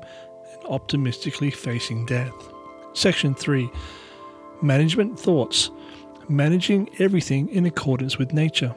[0.54, 2.32] and optimistically facing death.
[2.94, 3.68] Section 3
[4.62, 5.72] Management Thoughts
[6.30, 8.76] Managing everything in accordance with nature.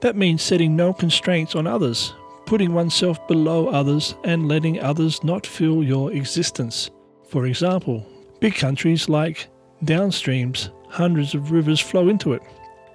[0.00, 2.14] That means setting no constraints on others,
[2.46, 6.90] putting oneself below others, and letting others not feel your existence.
[7.28, 8.06] For example,
[8.40, 9.48] big countries like
[9.84, 12.42] downstreams, hundreds of rivers flow into it.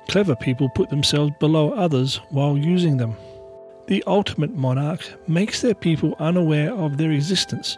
[0.09, 3.15] Clever people put themselves below others while using them.
[3.87, 7.77] The ultimate monarch makes their people unaware of their existence.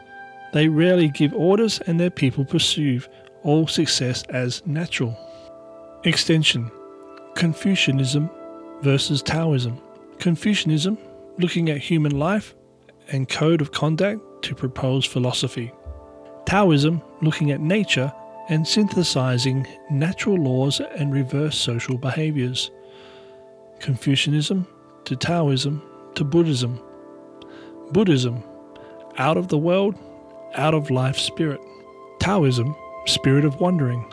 [0.53, 3.09] They rarely give orders and their people perceive
[3.43, 5.17] all success as natural.
[6.05, 6.71] Extension
[7.35, 8.29] Confucianism
[8.81, 9.77] versus Taoism.
[10.19, 10.97] Confucianism,
[11.37, 12.55] looking at human life
[13.11, 15.73] and code of conduct to propose philosophy.
[16.45, 18.13] Taoism, looking at nature
[18.49, 22.69] and synthesizing natural laws and reverse social behaviors.
[23.79, 24.67] Confucianism
[25.05, 25.81] to Taoism
[26.15, 26.79] to Buddhism.
[27.91, 28.43] Buddhism,
[29.17, 29.95] out of the world,
[30.55, 31.59] out of life spirit.
[32.19, 32.75] Taoism,
[33.05, 34.11] spirit of wandering.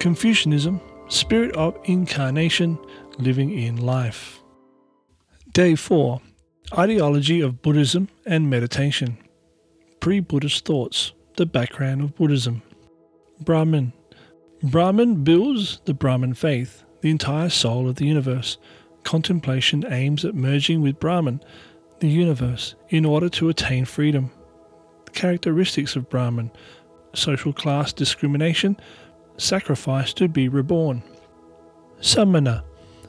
[0.00, 2.78] Confucianism, spirit of incarnation,
[3.18, 4.40] living in life.
[5.52, 6.20] Day 4
[6.78, 9.18] Ideology of Buddhism and Meditation.
[10.00, 12.62] Pre Buddhist thoughts, the background of Buddhism.
[13.40, 13.92] Brahman.
[14.62, 18.58] Brahman builds the Brahman faith, the entire soul of the universe.
[19.02, 21.42] Contemplation aims at merging with Brahman,
[22.00, 24.30] the universe, in order to attain freedom.
[25.12, 26.50] Characteristics of Brahman
[27.14, 28.76] social class discrimination,
[29.36, 31.02] sacrifice to be reborn.
[32.00, 32.64] Samana.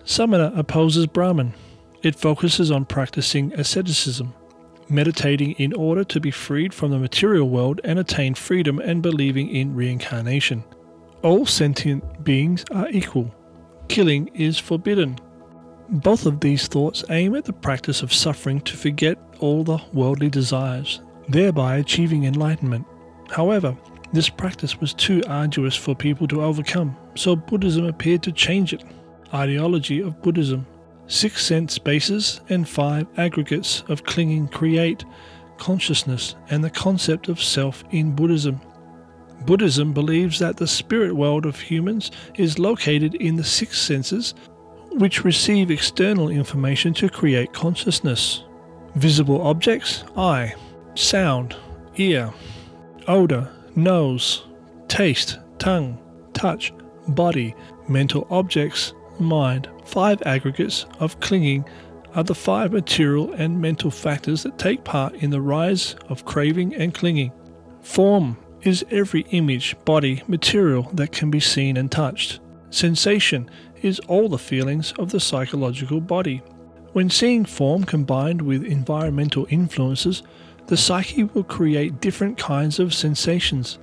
[0.05, 1.53] Samana opposes Brahman.
[2.01, 4.33] It focuses on practicing asceticism,
[4.93, 9.49] meditating in order to be freed from the material world and attain freedom and believing
[9.49, 10.63] in reincarnation.
[11.23, 13.33] All sentient beings are equal.
[13.89, 15.17] Killing is forbidden.
[15.89, 20.29] Both of these thoughts aim at the practice of suffering to forget all the worldly
[20.29, 22.85] desires, thereby achieving enlightenment.
[23.29, 23.75] However,
[24.13, 28.83] this practice was too arduous for people to overcome, so Buddhism appeared to change it.
[29.33, 30.67] Ideology of Buddhism
[31.07, 35.05] Six sense bases and five aggregates of clinging create
[35.57, 38.59] consciousness and the concept of self in Buddhism.
[39.45, 44.33] Buddhism believes that the spirit world of humans is located in the six senses,
[44.93, 48.43] which receive external information to create consciousness.
[48.95, 50.53] Visible objects eye,
[50.95, 51.55] sound,
[51.97, 52.31] ear,
[53.07, 54.45] odor, nose,
[54.87, 55.97] taste, tongue,
[56.33, 56.71] touch,
[57.09, 57.55] body,
[57.87, 59.69] mental objects, mind.
[59.85, 61.65] Five aggregates of clinging
[62.15, 66.75] are the five material and mental factors that take part in the rise of craving
[66.75, 67.31] and clinging.
[67.81, 72.39] Form is every image, body, material that can be seen and touched.
[72.69, 73.49] Sensation
[73.81, 76.41] is all the feelings of the psychological body.
[76.93, 80.23] When seeing form combined with environmental influences,
[80.67, 83.79] the psyche will create different kinds of sensations.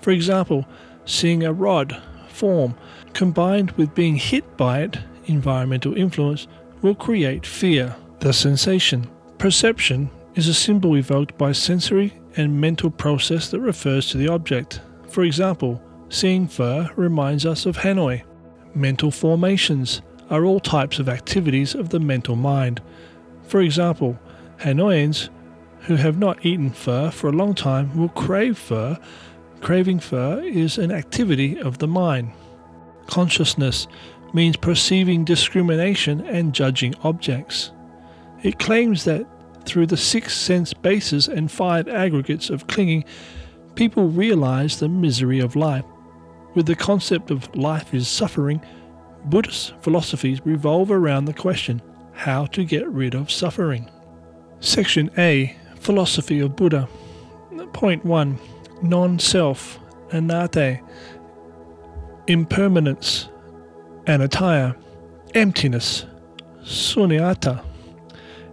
[0.00, 0.66] For example,
[1.04, 2.74] seeing a rod form
[3.14, 6.46] combined with being hit by it, environmental influence,
[6.82, 7.94] will create fear.
[8.20, 9.08] The sensation.
[9.38, 14.80] Perception is a symbol evoked by sensory and mental process that refers to the object.
[15.08, 18.22] For example, seeing phở reminds us of Hanoi.
[18.74, 22.80] Mental formations are all types of activities of the mental mind.
[23.44, 24.18] For example,
[24.58, 25.30] Hanoians
[25.82, 29.00] who have not eaten phở for a long time will crave phở.
[29.60, 32.30] Craving phở is an activity of the mind.
[33.08, 33.88] Consciousness
[34.32, 37.72] means perceiving discrimination and judging objects.
[38.42, 39.26] It claims that
[39.64, 43.04] through the six sense bases and five aggregates of clinging,
[43.74, 45.84] people realize the misery of life.
[46.54, 48.62] With the concept of life is suffering,
[49.24, 51.82] Buddhist philosophies revolve around the question
[52.12, 53.90] how to get rid of suffering.
[54.60, 56.88] Section A Philosophy of Buddha.
[57.72, 58.38] Point 1
[58.82, 59.78] Non self,
[60.12, 60.80] anatta,
[62.28, 63.30] impermanence,
[64.06, 64.76] anatta,
[65.34, 66.04] emptiness,
[66.62, 67.64] sunyata.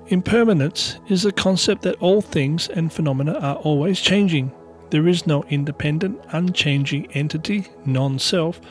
[0.07, 4.51] Impermanence is the concept that all things and phenomena are always changing.
[4.91, 8.61] There is no independent, unchanging entity, non self.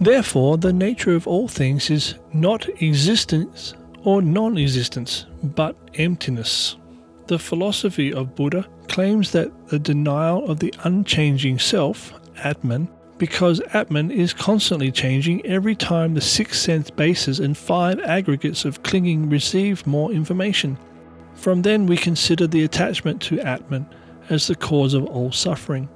[0.00, 3.74] Therefore, the nature of all things is not existence
[4.04, 6.76] or non existence, but emptiness.
[7.26, 12.12] The philosophy of Buddha claims that the denial of the unchanging self,
[12.44, 12.88] Atman,
[13.20, 18.82] because Atman is constantly changing every time the six sense bases and five aggregates of
[18.82, 20.78] clinging receive more information.
[21.34, 23.86] From then, we consider the attachment to Atman
[24.30, 25.90] as the cause of all suffering.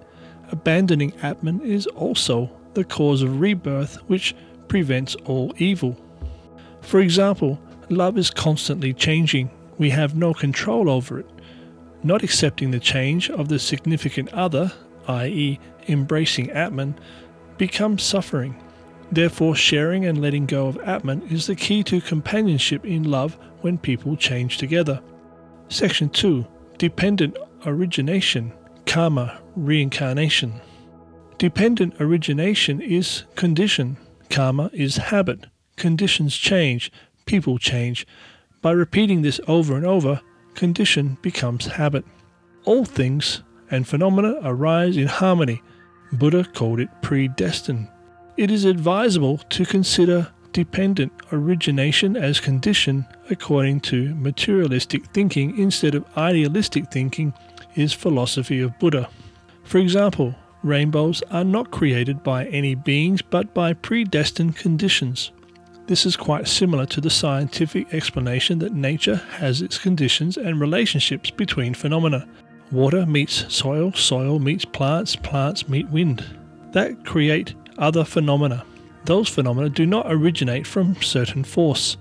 [0.53, 4.37] Abandoning Atman is also the cause of rebirth, which
[4.69, 5.97] prevents all evil.
[6.83, 7.59] For example,
[7.89, 9.51] love is constantly changing.
[9.79, 11.31] We have no control over it.
[12.03, 14.71] Not accepting the change of the significant other,
[15.09, 15.59] i.e.,
[15.89, 16.99] embracing Atman,
[17.59, 18.61] becomes suffering.
[19.13, 23.79] Therefore, sharing and letting go of Atman is the key to companionship in love when
[23.79, 25.01] people change together.
[25.69, 26.47] Section 2
[26.79, 28.53] Dependent Origination,
[28.87, 30.61] Karma, Reincarnation.
[31.39, 33.97] Dependent origination is condition,
[34.31, 35.47] karma is habit.
[35.77, 36.93] Conditions change,
[37.27, 38.07] people change.
[38.63, 40.21] By repeating this over and over,
[40.55, 42.05] condition becomes habit.
[42.65, 45.61] All things and phenomena arise in harmony.
[46.19, 47.89] Buddha called it predestined.
[48.37, 56.07] It is advisable to consider dependent origination as condition according to materialistic thinking instead of
[56.17, 57.33] idealistic thinking
[57.75, 59.09] is philosophy of Buddha.
[59.65, 65.33] For example, rainbows are not created by any beings but by predestined conditions.
[65.87, 71.31] This is quite similar to the scientific explanation that nature has its conditions and relationships
[71.31, 72.27] between phenomena.
[72.75, 76.25] Water meets soil, soil meets plants, plants meet wind.
[76.73, 78.67] That create other phenomena.
[79.05, 81.97] Those phenomena do not originate from certain force.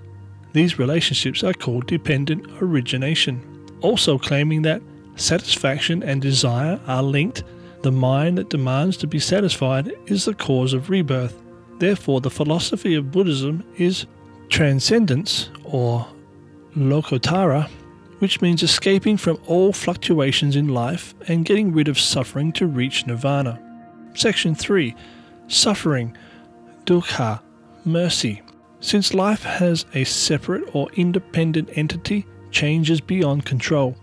[0.53, 3.39] These relationships are called dependent origination.
[3.81, 4.81] Also claiming that
[5.15, 7.43] satisfaction and desire are linked,
[7.83, 11.39] the mind that demands to be satisfied is the cause of rebirth.
[11.77, 14.07] Therefore, the philosophy of Buddhism is
[14.49, 16.07] transcendence or
[16.75, 17.69] lokuttara,
[18.23, 23.05] which means escaping from all fluctuations in life and getting rid of suffering to reach
[23.05, 23.61] nirvana.
[24.13, 24.95] Section 3
[25.49, 26.15] Suffering,
[26.85, 27.41] dukkha,
[27.83, 28.41] mercy.
[28.79, 33.97] Since life has a separate or independent entity, changes beyond control.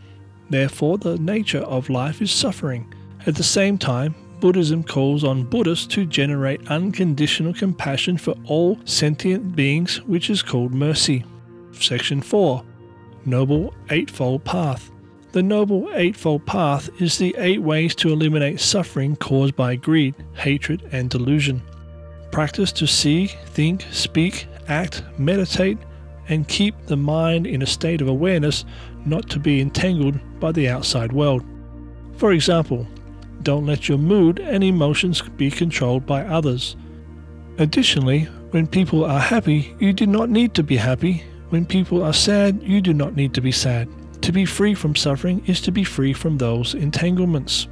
[0.50, 2.92] Therefore, the nature of life is suffering.
[3.26, 9.56] At the same time, Buddhism calls on Buddhists to generate unconditional compassion for all sentient
[9.56, 11.24] beings, which is called mercy.
[11.72, 12.64] Section 4
[13.24, 14.90] Noble Eightfold Path.
[15.32, 20.88] The Noble Eightfold Path is the eight ways to eliminate suffering caused by greed, hatred,
[20.92, 21.62] and delusion.
[22.32, 25.78] Practice to see, think, speak, act, meditate,
[26.28, 28.64] and keep the mind in a state of awareness
[29.04, 31.44] not to be entangled by the outside world.
[32.16, 32.86] For example,
[33.42, 36.76] don't let your mood and emotions be controlled by others.
[37.58, 41.22] Additionally, when people are happy, you do not need to be happy.
[41.50, 43.88] When people are sad, you do not need to be sad.
[44.22, 47.68] To be free from suffering is to be free from those entanglements.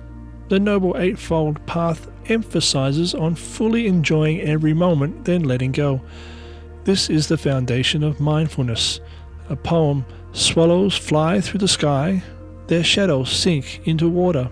[0.49, 6.01] The Noble Eightfold Path emphasizes on fully enjoying every moment, then letting go.
[6.85, 9.01] This is the foundation of mindfulness.
[9.49, 12.23] A poem Swallows fly through the sky,
[12.67, 14.51] their shadows sink into water.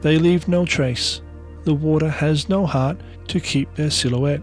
[0.00, 1.20] They leave no trace.
[1.64, 2.98] The water has no heart
[3.28, 4.42] to keep their silhouette.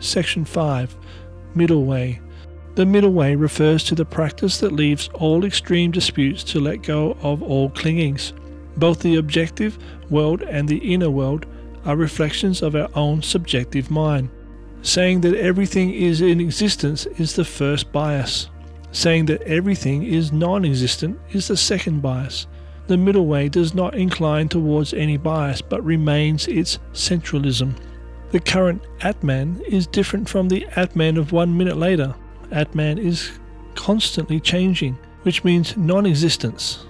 [0.00, 0.96] Section 5
[1.54, 2.20] Middle Way.
[2.76, 7.16] The middle way refers to the practice that leaves all extreme disputes to let go
[7.22, 8.34] of all clingings.
[8.76, 9.78] Both the objective
[10.10, 11.46] world and the inner world
[11.86, 14.28] are reflections of our own subjective mind.
[14.82, 18.50] Saying that everything is in existence is the first bias.
[18.92, 22.46] Saying that everything is non existent is the second bias.
[22.88, 27.74] The middle way does not incline towards any bias but remains its centralism.
[28.32, 32.14] The current Atman is different from the Atman of one minute later.
[32.52, 33.30] Atman is
[33.74, 36.86] constantly changing, which means non existence.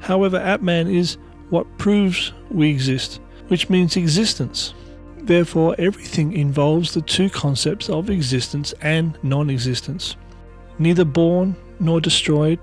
[0.00, 1.16] However, Atman is
[1.50, 4.74] what proves we exist, which means existence.
[5.18, 10.16] Therefore, everything involves the two concepts of existence and non existence.
[10.78, 12.58] Neither born nor destroyed,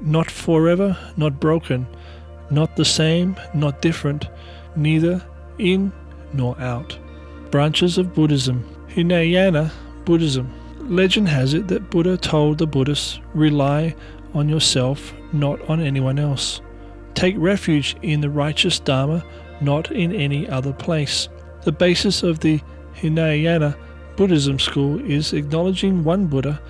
[0.00, 1.86] not forever, not broken,
[2.50, 4.26] not the same, not different,
[4.76, 5.22] neither
[5.58, 5.92] in
[6.32, 6.98] nor out.
[7.50, 9.70] Branches of Buddhism Hinayana
[10.04, 10.52] Buddhism.
[10.82, 13.94] Legend has it that Buddha told the Buddhists rely
[14.34, 16.60] on yourself, not on anyone else.
[17.14, 19.24] Take refuge in the righteous Dharma,
[19.60, 21.28] not in any other place.
[21.64, 22.60] The basis of the
[22.94, 23.76] Hinayana
[24.16, 26.60] Buddhism school is acknowledging one Buddha,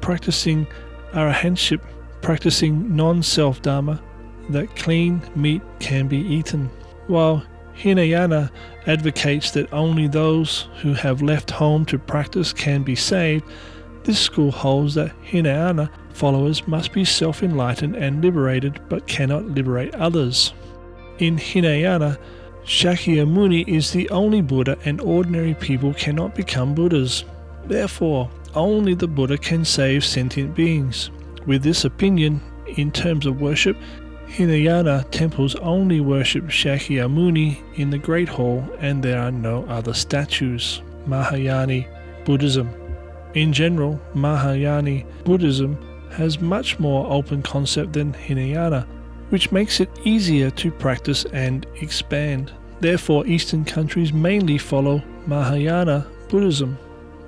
[0.00, 0.66] practicing
[1.12, 1.82] arahantship,
[2.20, 4.02] practicing non self Dharma,
[4.50, 6.70] that clean meat can be eaten,
[7.06, 7.44] while
[7.74, 8.50] Hinayana
[8.86, 13.44] advocates that only those who have left home to practice can be saved.
[14.04, 19.94] This school holds that Hinayana followers must be self enlightened and liberated but cannot liberate
[19.94, 20.52] others.
[21.18, 22.18] In Hinayana,
[22.64, 27.24] Shakyamuni is the only Buddha, and ordinary people cannot become Buddhas.
[27.66, 31.10] Therefore, only the Buddha can save sentient beings.
[31.46, 32.40] With this opinion,
[32.76, 33.76] in terms of worship,
[34.32, 40.80] Hinayana temples only worship Shakyamuni in the Great Hall, and there are no other statues.
[41.06, 41.84] Mahayana
[42.24, 42.70] Buddhism.
[43.34, 45.76] In general, Mahayana Buddhism
[46.12, 48.86] has much more open concept than Hinayana,
[49.28, 52.52] which makes it easier to practice and expand.
[52.80, 56.78] Therefore, Eastern countries mainly follow Mahayana Buddhism.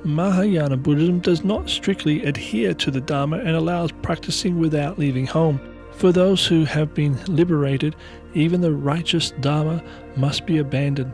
[0.04, 5.60] Mahayana Buddhism does not strictly adhere to the Dharma and allows practicing without leaving home.
[5.96, 7.96] For those who have been liberated,
[8.34, 9.82] even the righteous Dharma
[10.16, 11.12] must be abandoned.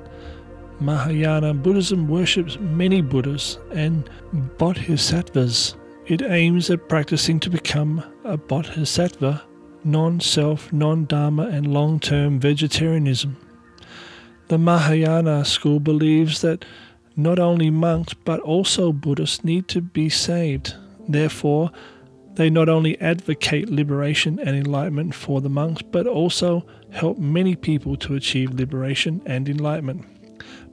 [0.80, 4.08] Mahayana Buddhism worships many Buddhas and
[4.58, 5.76] Bodhisattvas.
[6.06, 9.42] It aims at practicing to become a Bodhisattva
[9.84, 13.36] non self, non dharma, and long term vegetarianism.
[14.48, 16.64] The Mahayana school believes that
[17.16, 20.74] not only monks but also Buddhists need to be saved.
[21.08, 21.70] Therefore,
[22.40, 27.96] they not only advocate liberation and enlightenment for the monks but also help many people
[27.96, 30.06] to achieve liberation and enlightenment.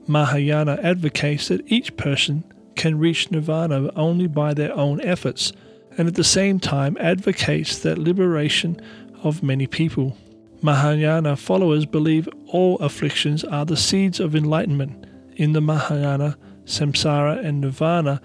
[0.08, 2.42] Mahayana advocates that each person
[2.74, 5.52] can reach nirvana only by their own efforts
[5.98, 8.80] and at the same time advocates that liberation
[9.22, 10.16] of many people.
[10.62, 15.04] Mahayana followers believe all afflictions are the seeds of enlightenment.
[15.36, 18.22] In the Mahayana, samsara and nirvana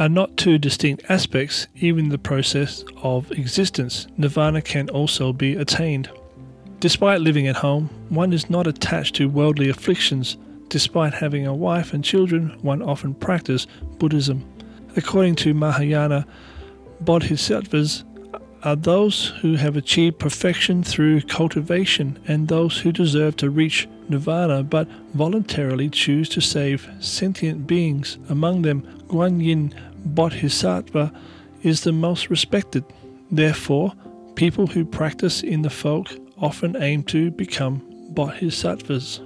[0.00, 4.06] are not two distinct aspects, even the process of existence.
[4.16, 6.10] Nirvana can also be attained.
[6.80, 10.38] Despite living at home, one is not attached to worldly afflictions.
[10.70, 13.66] Despite having a wife and children, one often practices
[13.98, 14.42] Buddhism.
[14.96, 16.26] According to Mahayana,
[17.02, 18.04] Bodhisattvas
[18.62, 24.62] are those who have achieved perfection through cultivation and those who deserve to reach nirvana
[24.62, 28.18] but voluntarily choose to save sentient beings.
[28.28, 29.72] Among them, Guanyin
[30.04, 31.12] Bodhisattva
[31.62, 32.84] is the most respected.
[33.30, 33.92] Therefore,
[34.34, 39.20] people who practice in the folk often aim to become bodhisattvas.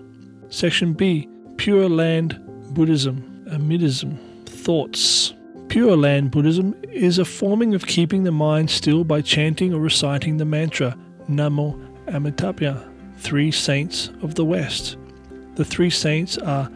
[0.48, 2.40] Section B Pure Land
[2.74, 5.34] Buddhism, Amidism, Thoughts.
[5.68, 10.36] Pure Land Buddhism is a forming of keeping the mind still by chanting or reciting
[10.36, 10.96] the mantra
[11.28, 14.96] Namo Amitabha, three saints of the West.
[15.54, 16.70] The three saints are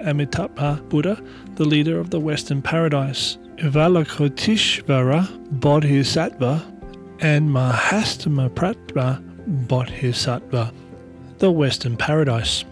[0.00, 1.22] Amitabha Buddha,
[1.54, 6.62] the leader of the Western paradise, Avalokiteshvara Bodhisattva,
[7.20, 10.70] and Mahasthamaprapta Bodhisattva,
[11.38, 12.62] the Western paradise.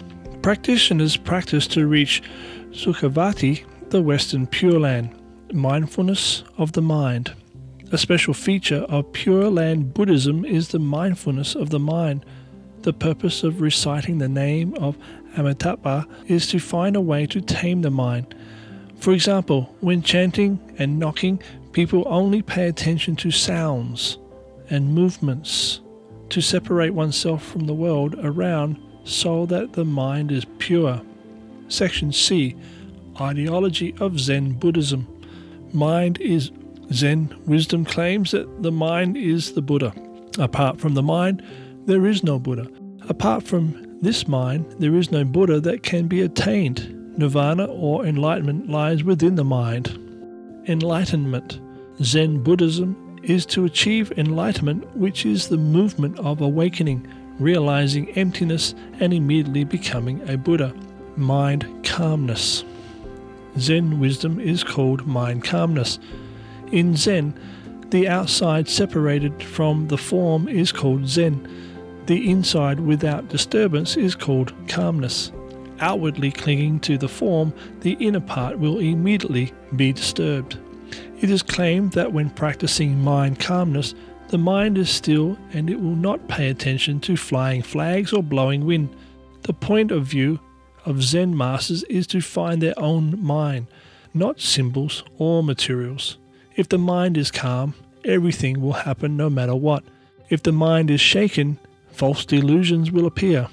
[0.43, 2.23] Practitioners practice to reach
[2.73, 5.19] Sukhavati, the Western Pure Land
[5.55, 7.33] mindfulness of the mind.
[7.91, 12.27] A special feature of Pure Land Buddhism is the mindfulness of the mind.
[12.83, 14.99] The purpose of reciting the name of
[15.39, 18.35] Amitabha is to find a way to tame the mind.
[19.03, 21.43] For example, when chanting and knocking,
[21.73, 24.17] people only pay attention to sounds
[24.71, 25.81] and movements
[26.29, 31.03] to separate oneself from the world around so that the mind is pure.
[31.67, 32.55] Section C
[33.21, 35.09] Ideology of Zen Buddhism
[35.73, 36.53] mind is
[36.93, 39.93] Zen wisdom claims that the mind is the Buddha.
[40.39, 41.43] Apart from the mind,
[41.87, 42.69] there is no Buddha.
[43.09, 47.02] Apart from this mind, there is no Buddha that can be attained.
[47.17, 49.99] Nirvana or enlightenment lies within the mind.
[50.67, 51.61] Enlightenment.
[52.03, 57.07] Zen Buddhism is to achieve enlightenment, which is the movement of awakening,
[57.39, 60.75] realizing emptiness, and immediately becoming a Buddha.
[61.17, 62.65] Mind calmness.
[63.59, 65.99] Zen wisdom is called mind calmness.
[66.73, 67.35] In Zen,
[67.91, 71.47] the outside separated from the form is called Zen.
[72.07, 75.31] The inside without disturbance is called calmness.
[75.83, 80.57] Outwardly clinging to the form, the inner part will immediately be disturbed.
[81.21, 83.95] It is claimed that when practicing mind calmness,
[84.29, 88.65] the mind is still and it will not pay attention to flying flags or blowing
[88.65, 88.95] wind.
[89.43, 90.39] The point of view
[90.85, 93.67] of Zen masters is to find their own mind,
[94.15, 96.17] not symbols or materials.
[96.55, 97.75] If the mind is calm,
[98.05, 99.83] everything will happen no matter what.
[100.31, 101.59] If the mind is shaken,
[101.91, 103.49] false delusions will appear.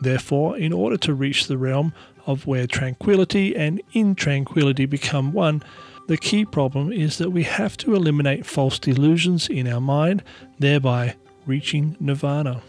[0.00, 1.92] Therefore, in order to reach the realm
[2.26, 5.62] of where tranquility and intranquility become one,
[6.08, 10.22] the key problem is that we have to eliminate false delusions in our mind,
[10.58, 11.14] thereby
[11.46, 12.62] reaching nirvana.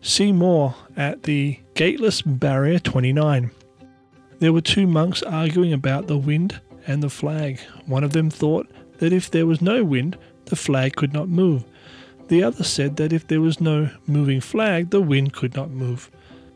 [0.00, 3.50] See more at the Gateless Barrier 29.
[4.38, 7.60] There were two monks arguing about the wind and the flag.
[7.86, 11.64] One of them thought that if there was no wind, the flag could not move.
[12.28, 16.10] The other said that if there was no moving flag, the wind could not move.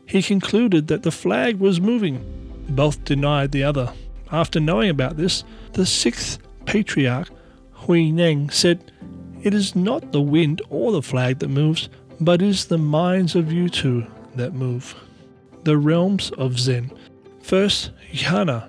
[0.09, 2.25] He concluded that the flag was moving.
[2.67, 3.93] Both denied the other.
[4.31, 5.43] After knowing about this,
[5.73, 7.29] the sixth patriarch,
[7.73, 8.91] Hui Neng, said,
[9.43, 11.89] It is not the wind or the flag that moves,
[12.19, 14.95] but is the minds of you two that move.
[15.63, 16.91] The realms of Zen.
[17.43, 18.67] First, jhana,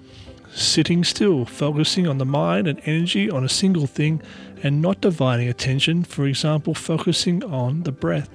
[0.52, 4.20] sitting still, focusing on the mind and energy on a single thing
[4.62, 8.28] and not dividing attention, for example, focusing on the breath.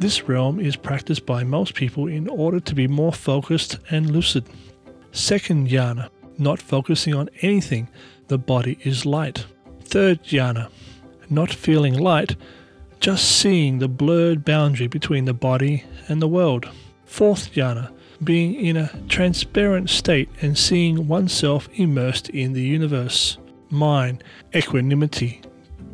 [0.00, 4.44] This realm is practiced by most people in order to be more focused and lucid.
[5.10, 7.88] Second jhana, not focusing on anything,
[8.28, 9.44] the body is light.
[9.82, 10.70] Third jhana,
[11.28, 12.36] not feeling light,
[13.00, 16.68] just seeing the blurred boundary between the body and the world.
[17.04, 17.90] Fourth jhana,
[18.22, 23.36] being in a transparent state and seeing oneself immersed in the universe.
[23.68, 24.22] Mind,
[24.54, 25.42] equanimity.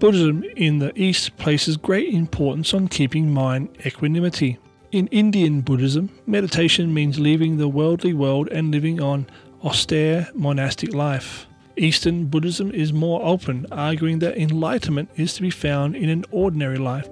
[0.05, 4.59] Buddhism in the East places great importance on keeping mind equanimity.
[4.93, 9.27] In Indian Buddhism, meditation means leaving the worldly world and living on
[9.65, 11.47] austere monastic life.
[11.79, 16.77] Eastern Buddhism is more open, arguing that enlightenment is to be found in an ordinary
[16.77, 17.09] life.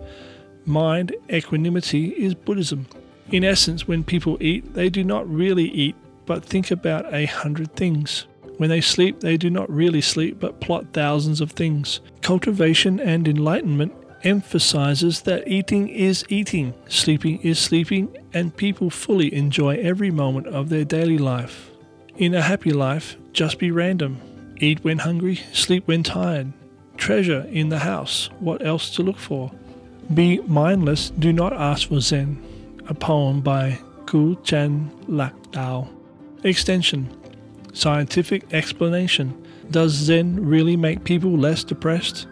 [0.66, 2.86] Mind equanimity is Buddhism.
[3.30, 7.74] In essence, when people eat, they do not really eat, but think about a hundred
[7.74, 8.26] things.
[8.58, 12.00] When they sleep, they do not really sleep, but plot thousands of things.
[12.20, 13.92] Cultivation and enlightenment
[14.22, 20.68] emphasizes that eating is eating, sleeping is sleeping, and people fully enjoy every moment of
[20.68, 21.70] their daily life.
[22.16, 24.20] In a happy life, just be random.
[24.58, 26.52] Eat when hungry, sleep when tired.
[26.96, 29.50] Treasure in the house, what else to look for?
[30.14, 32.38] Be mindless, do not ask for Zen
[32.88, 35.88] a poem by Cư Trần Lạc Đạo.
[36.44, 37.06] Extension
[37.72, 39.34] Scientific explanation
[39.70, 42.26] Does Zen really make people less depressed?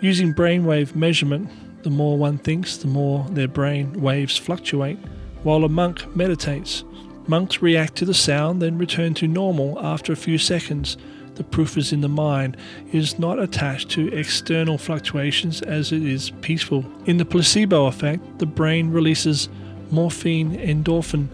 [0.00, 1.50] Using brainwave measurement,
[1.82, 4.98] the more one thinks, the more their brain waves fluctuate.
[5.42, 6.84] While a monk meditates,
[7.26, 10.96] monks react to the sound, then return to normal after a few seconds.
[11.34, 12.56] The proof is in the mind,
[12.88, 16.84] it is not attached to external fluctuations as it is peaceful.
[17.04, 19.48] In the placebo effect, the brain releases
[19.90, 21.28] morphine, endorphin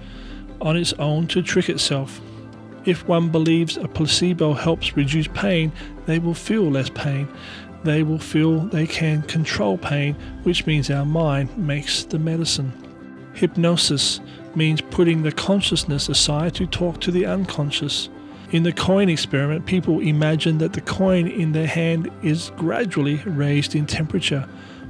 [0.61, 2.21] on its own to trick itself.
[2.85, 5.72] If one believes a placebo helps reduce pain,
[6.07, 7.28] they will feel less pain.
[7.82, 12.72] They will feel they can control pain, which means our mind makes the medicine.
[13.35, 14.20] Hypnosis
[14.55, 18.09] means putting the consciousness aside to talk to the unconscious.
[18.53, 23.74] In the coin experiment, people imagine that the coin in their hand is gradually raised
[23.74, 24.47] in temperature.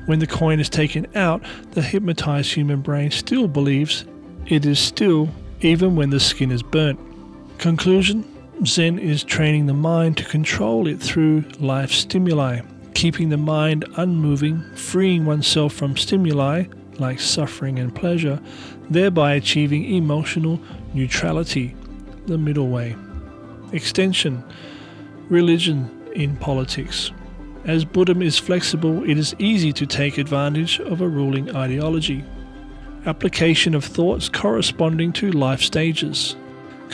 [0.06, 4.04] When the coin is taken out, the hypnotized human brain still believes
[4.46, 5.30] it is still,
[5.60, 7.00] even when the skin is burnt.
[7.58, 8.24] Conclusion
[8.64, 12.60] Zen is training the mind to control it through life stimuli,
[12.94, 16.64] keeping the mind unmoving, freeing oneself from stimuli
[16.98, 18.40] like suffering and pleasure,
[18.90, 20.60] thereby achieving emotional
[20.92, 21.74] neutrality,
[22.26, 22.96] the middle way.
[23.72, 24.42] Extension
[25.28, 27.10] Religion in politics.
[27.64, 32.22] As Buddhism is flexible, it is easy to take advantage of a ruling ideology.
[33.06, 36.36] Application of thoughts corresponding to life stages.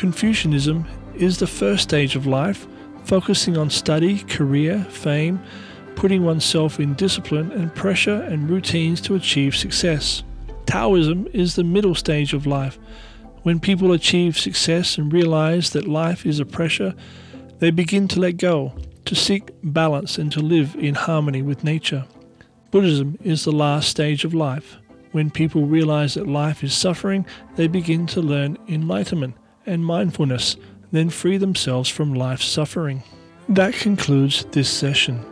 [0.01, 2.67] Confucianism is the first stage of life,
[3.05, 5.39] focusing on study, career, fame,
[5.95, 10.23] putting oneself in discipline and pressure and routines to achieve success.
[10.65, 12.79] Taoism is the middle stage of life.
[13.43, 16.95] When people achieve success and realize that life is a pressure,
[17.59, 18.73] they begin to let go,
[19.05, 22.07] to seek balance and to live in harmony with nature.
[22.71, 24.79] Buddhism is the last stage of life.
[25.13, 27.27] When people realize that life is suffering,
[27.57, 29.35] they begin to learn enlightenment
[29.67, 30.57] and mindfulness,
[30.93, 33.03] then free themselves from life's suffering.
[33.49, 35.25] That concludes this session.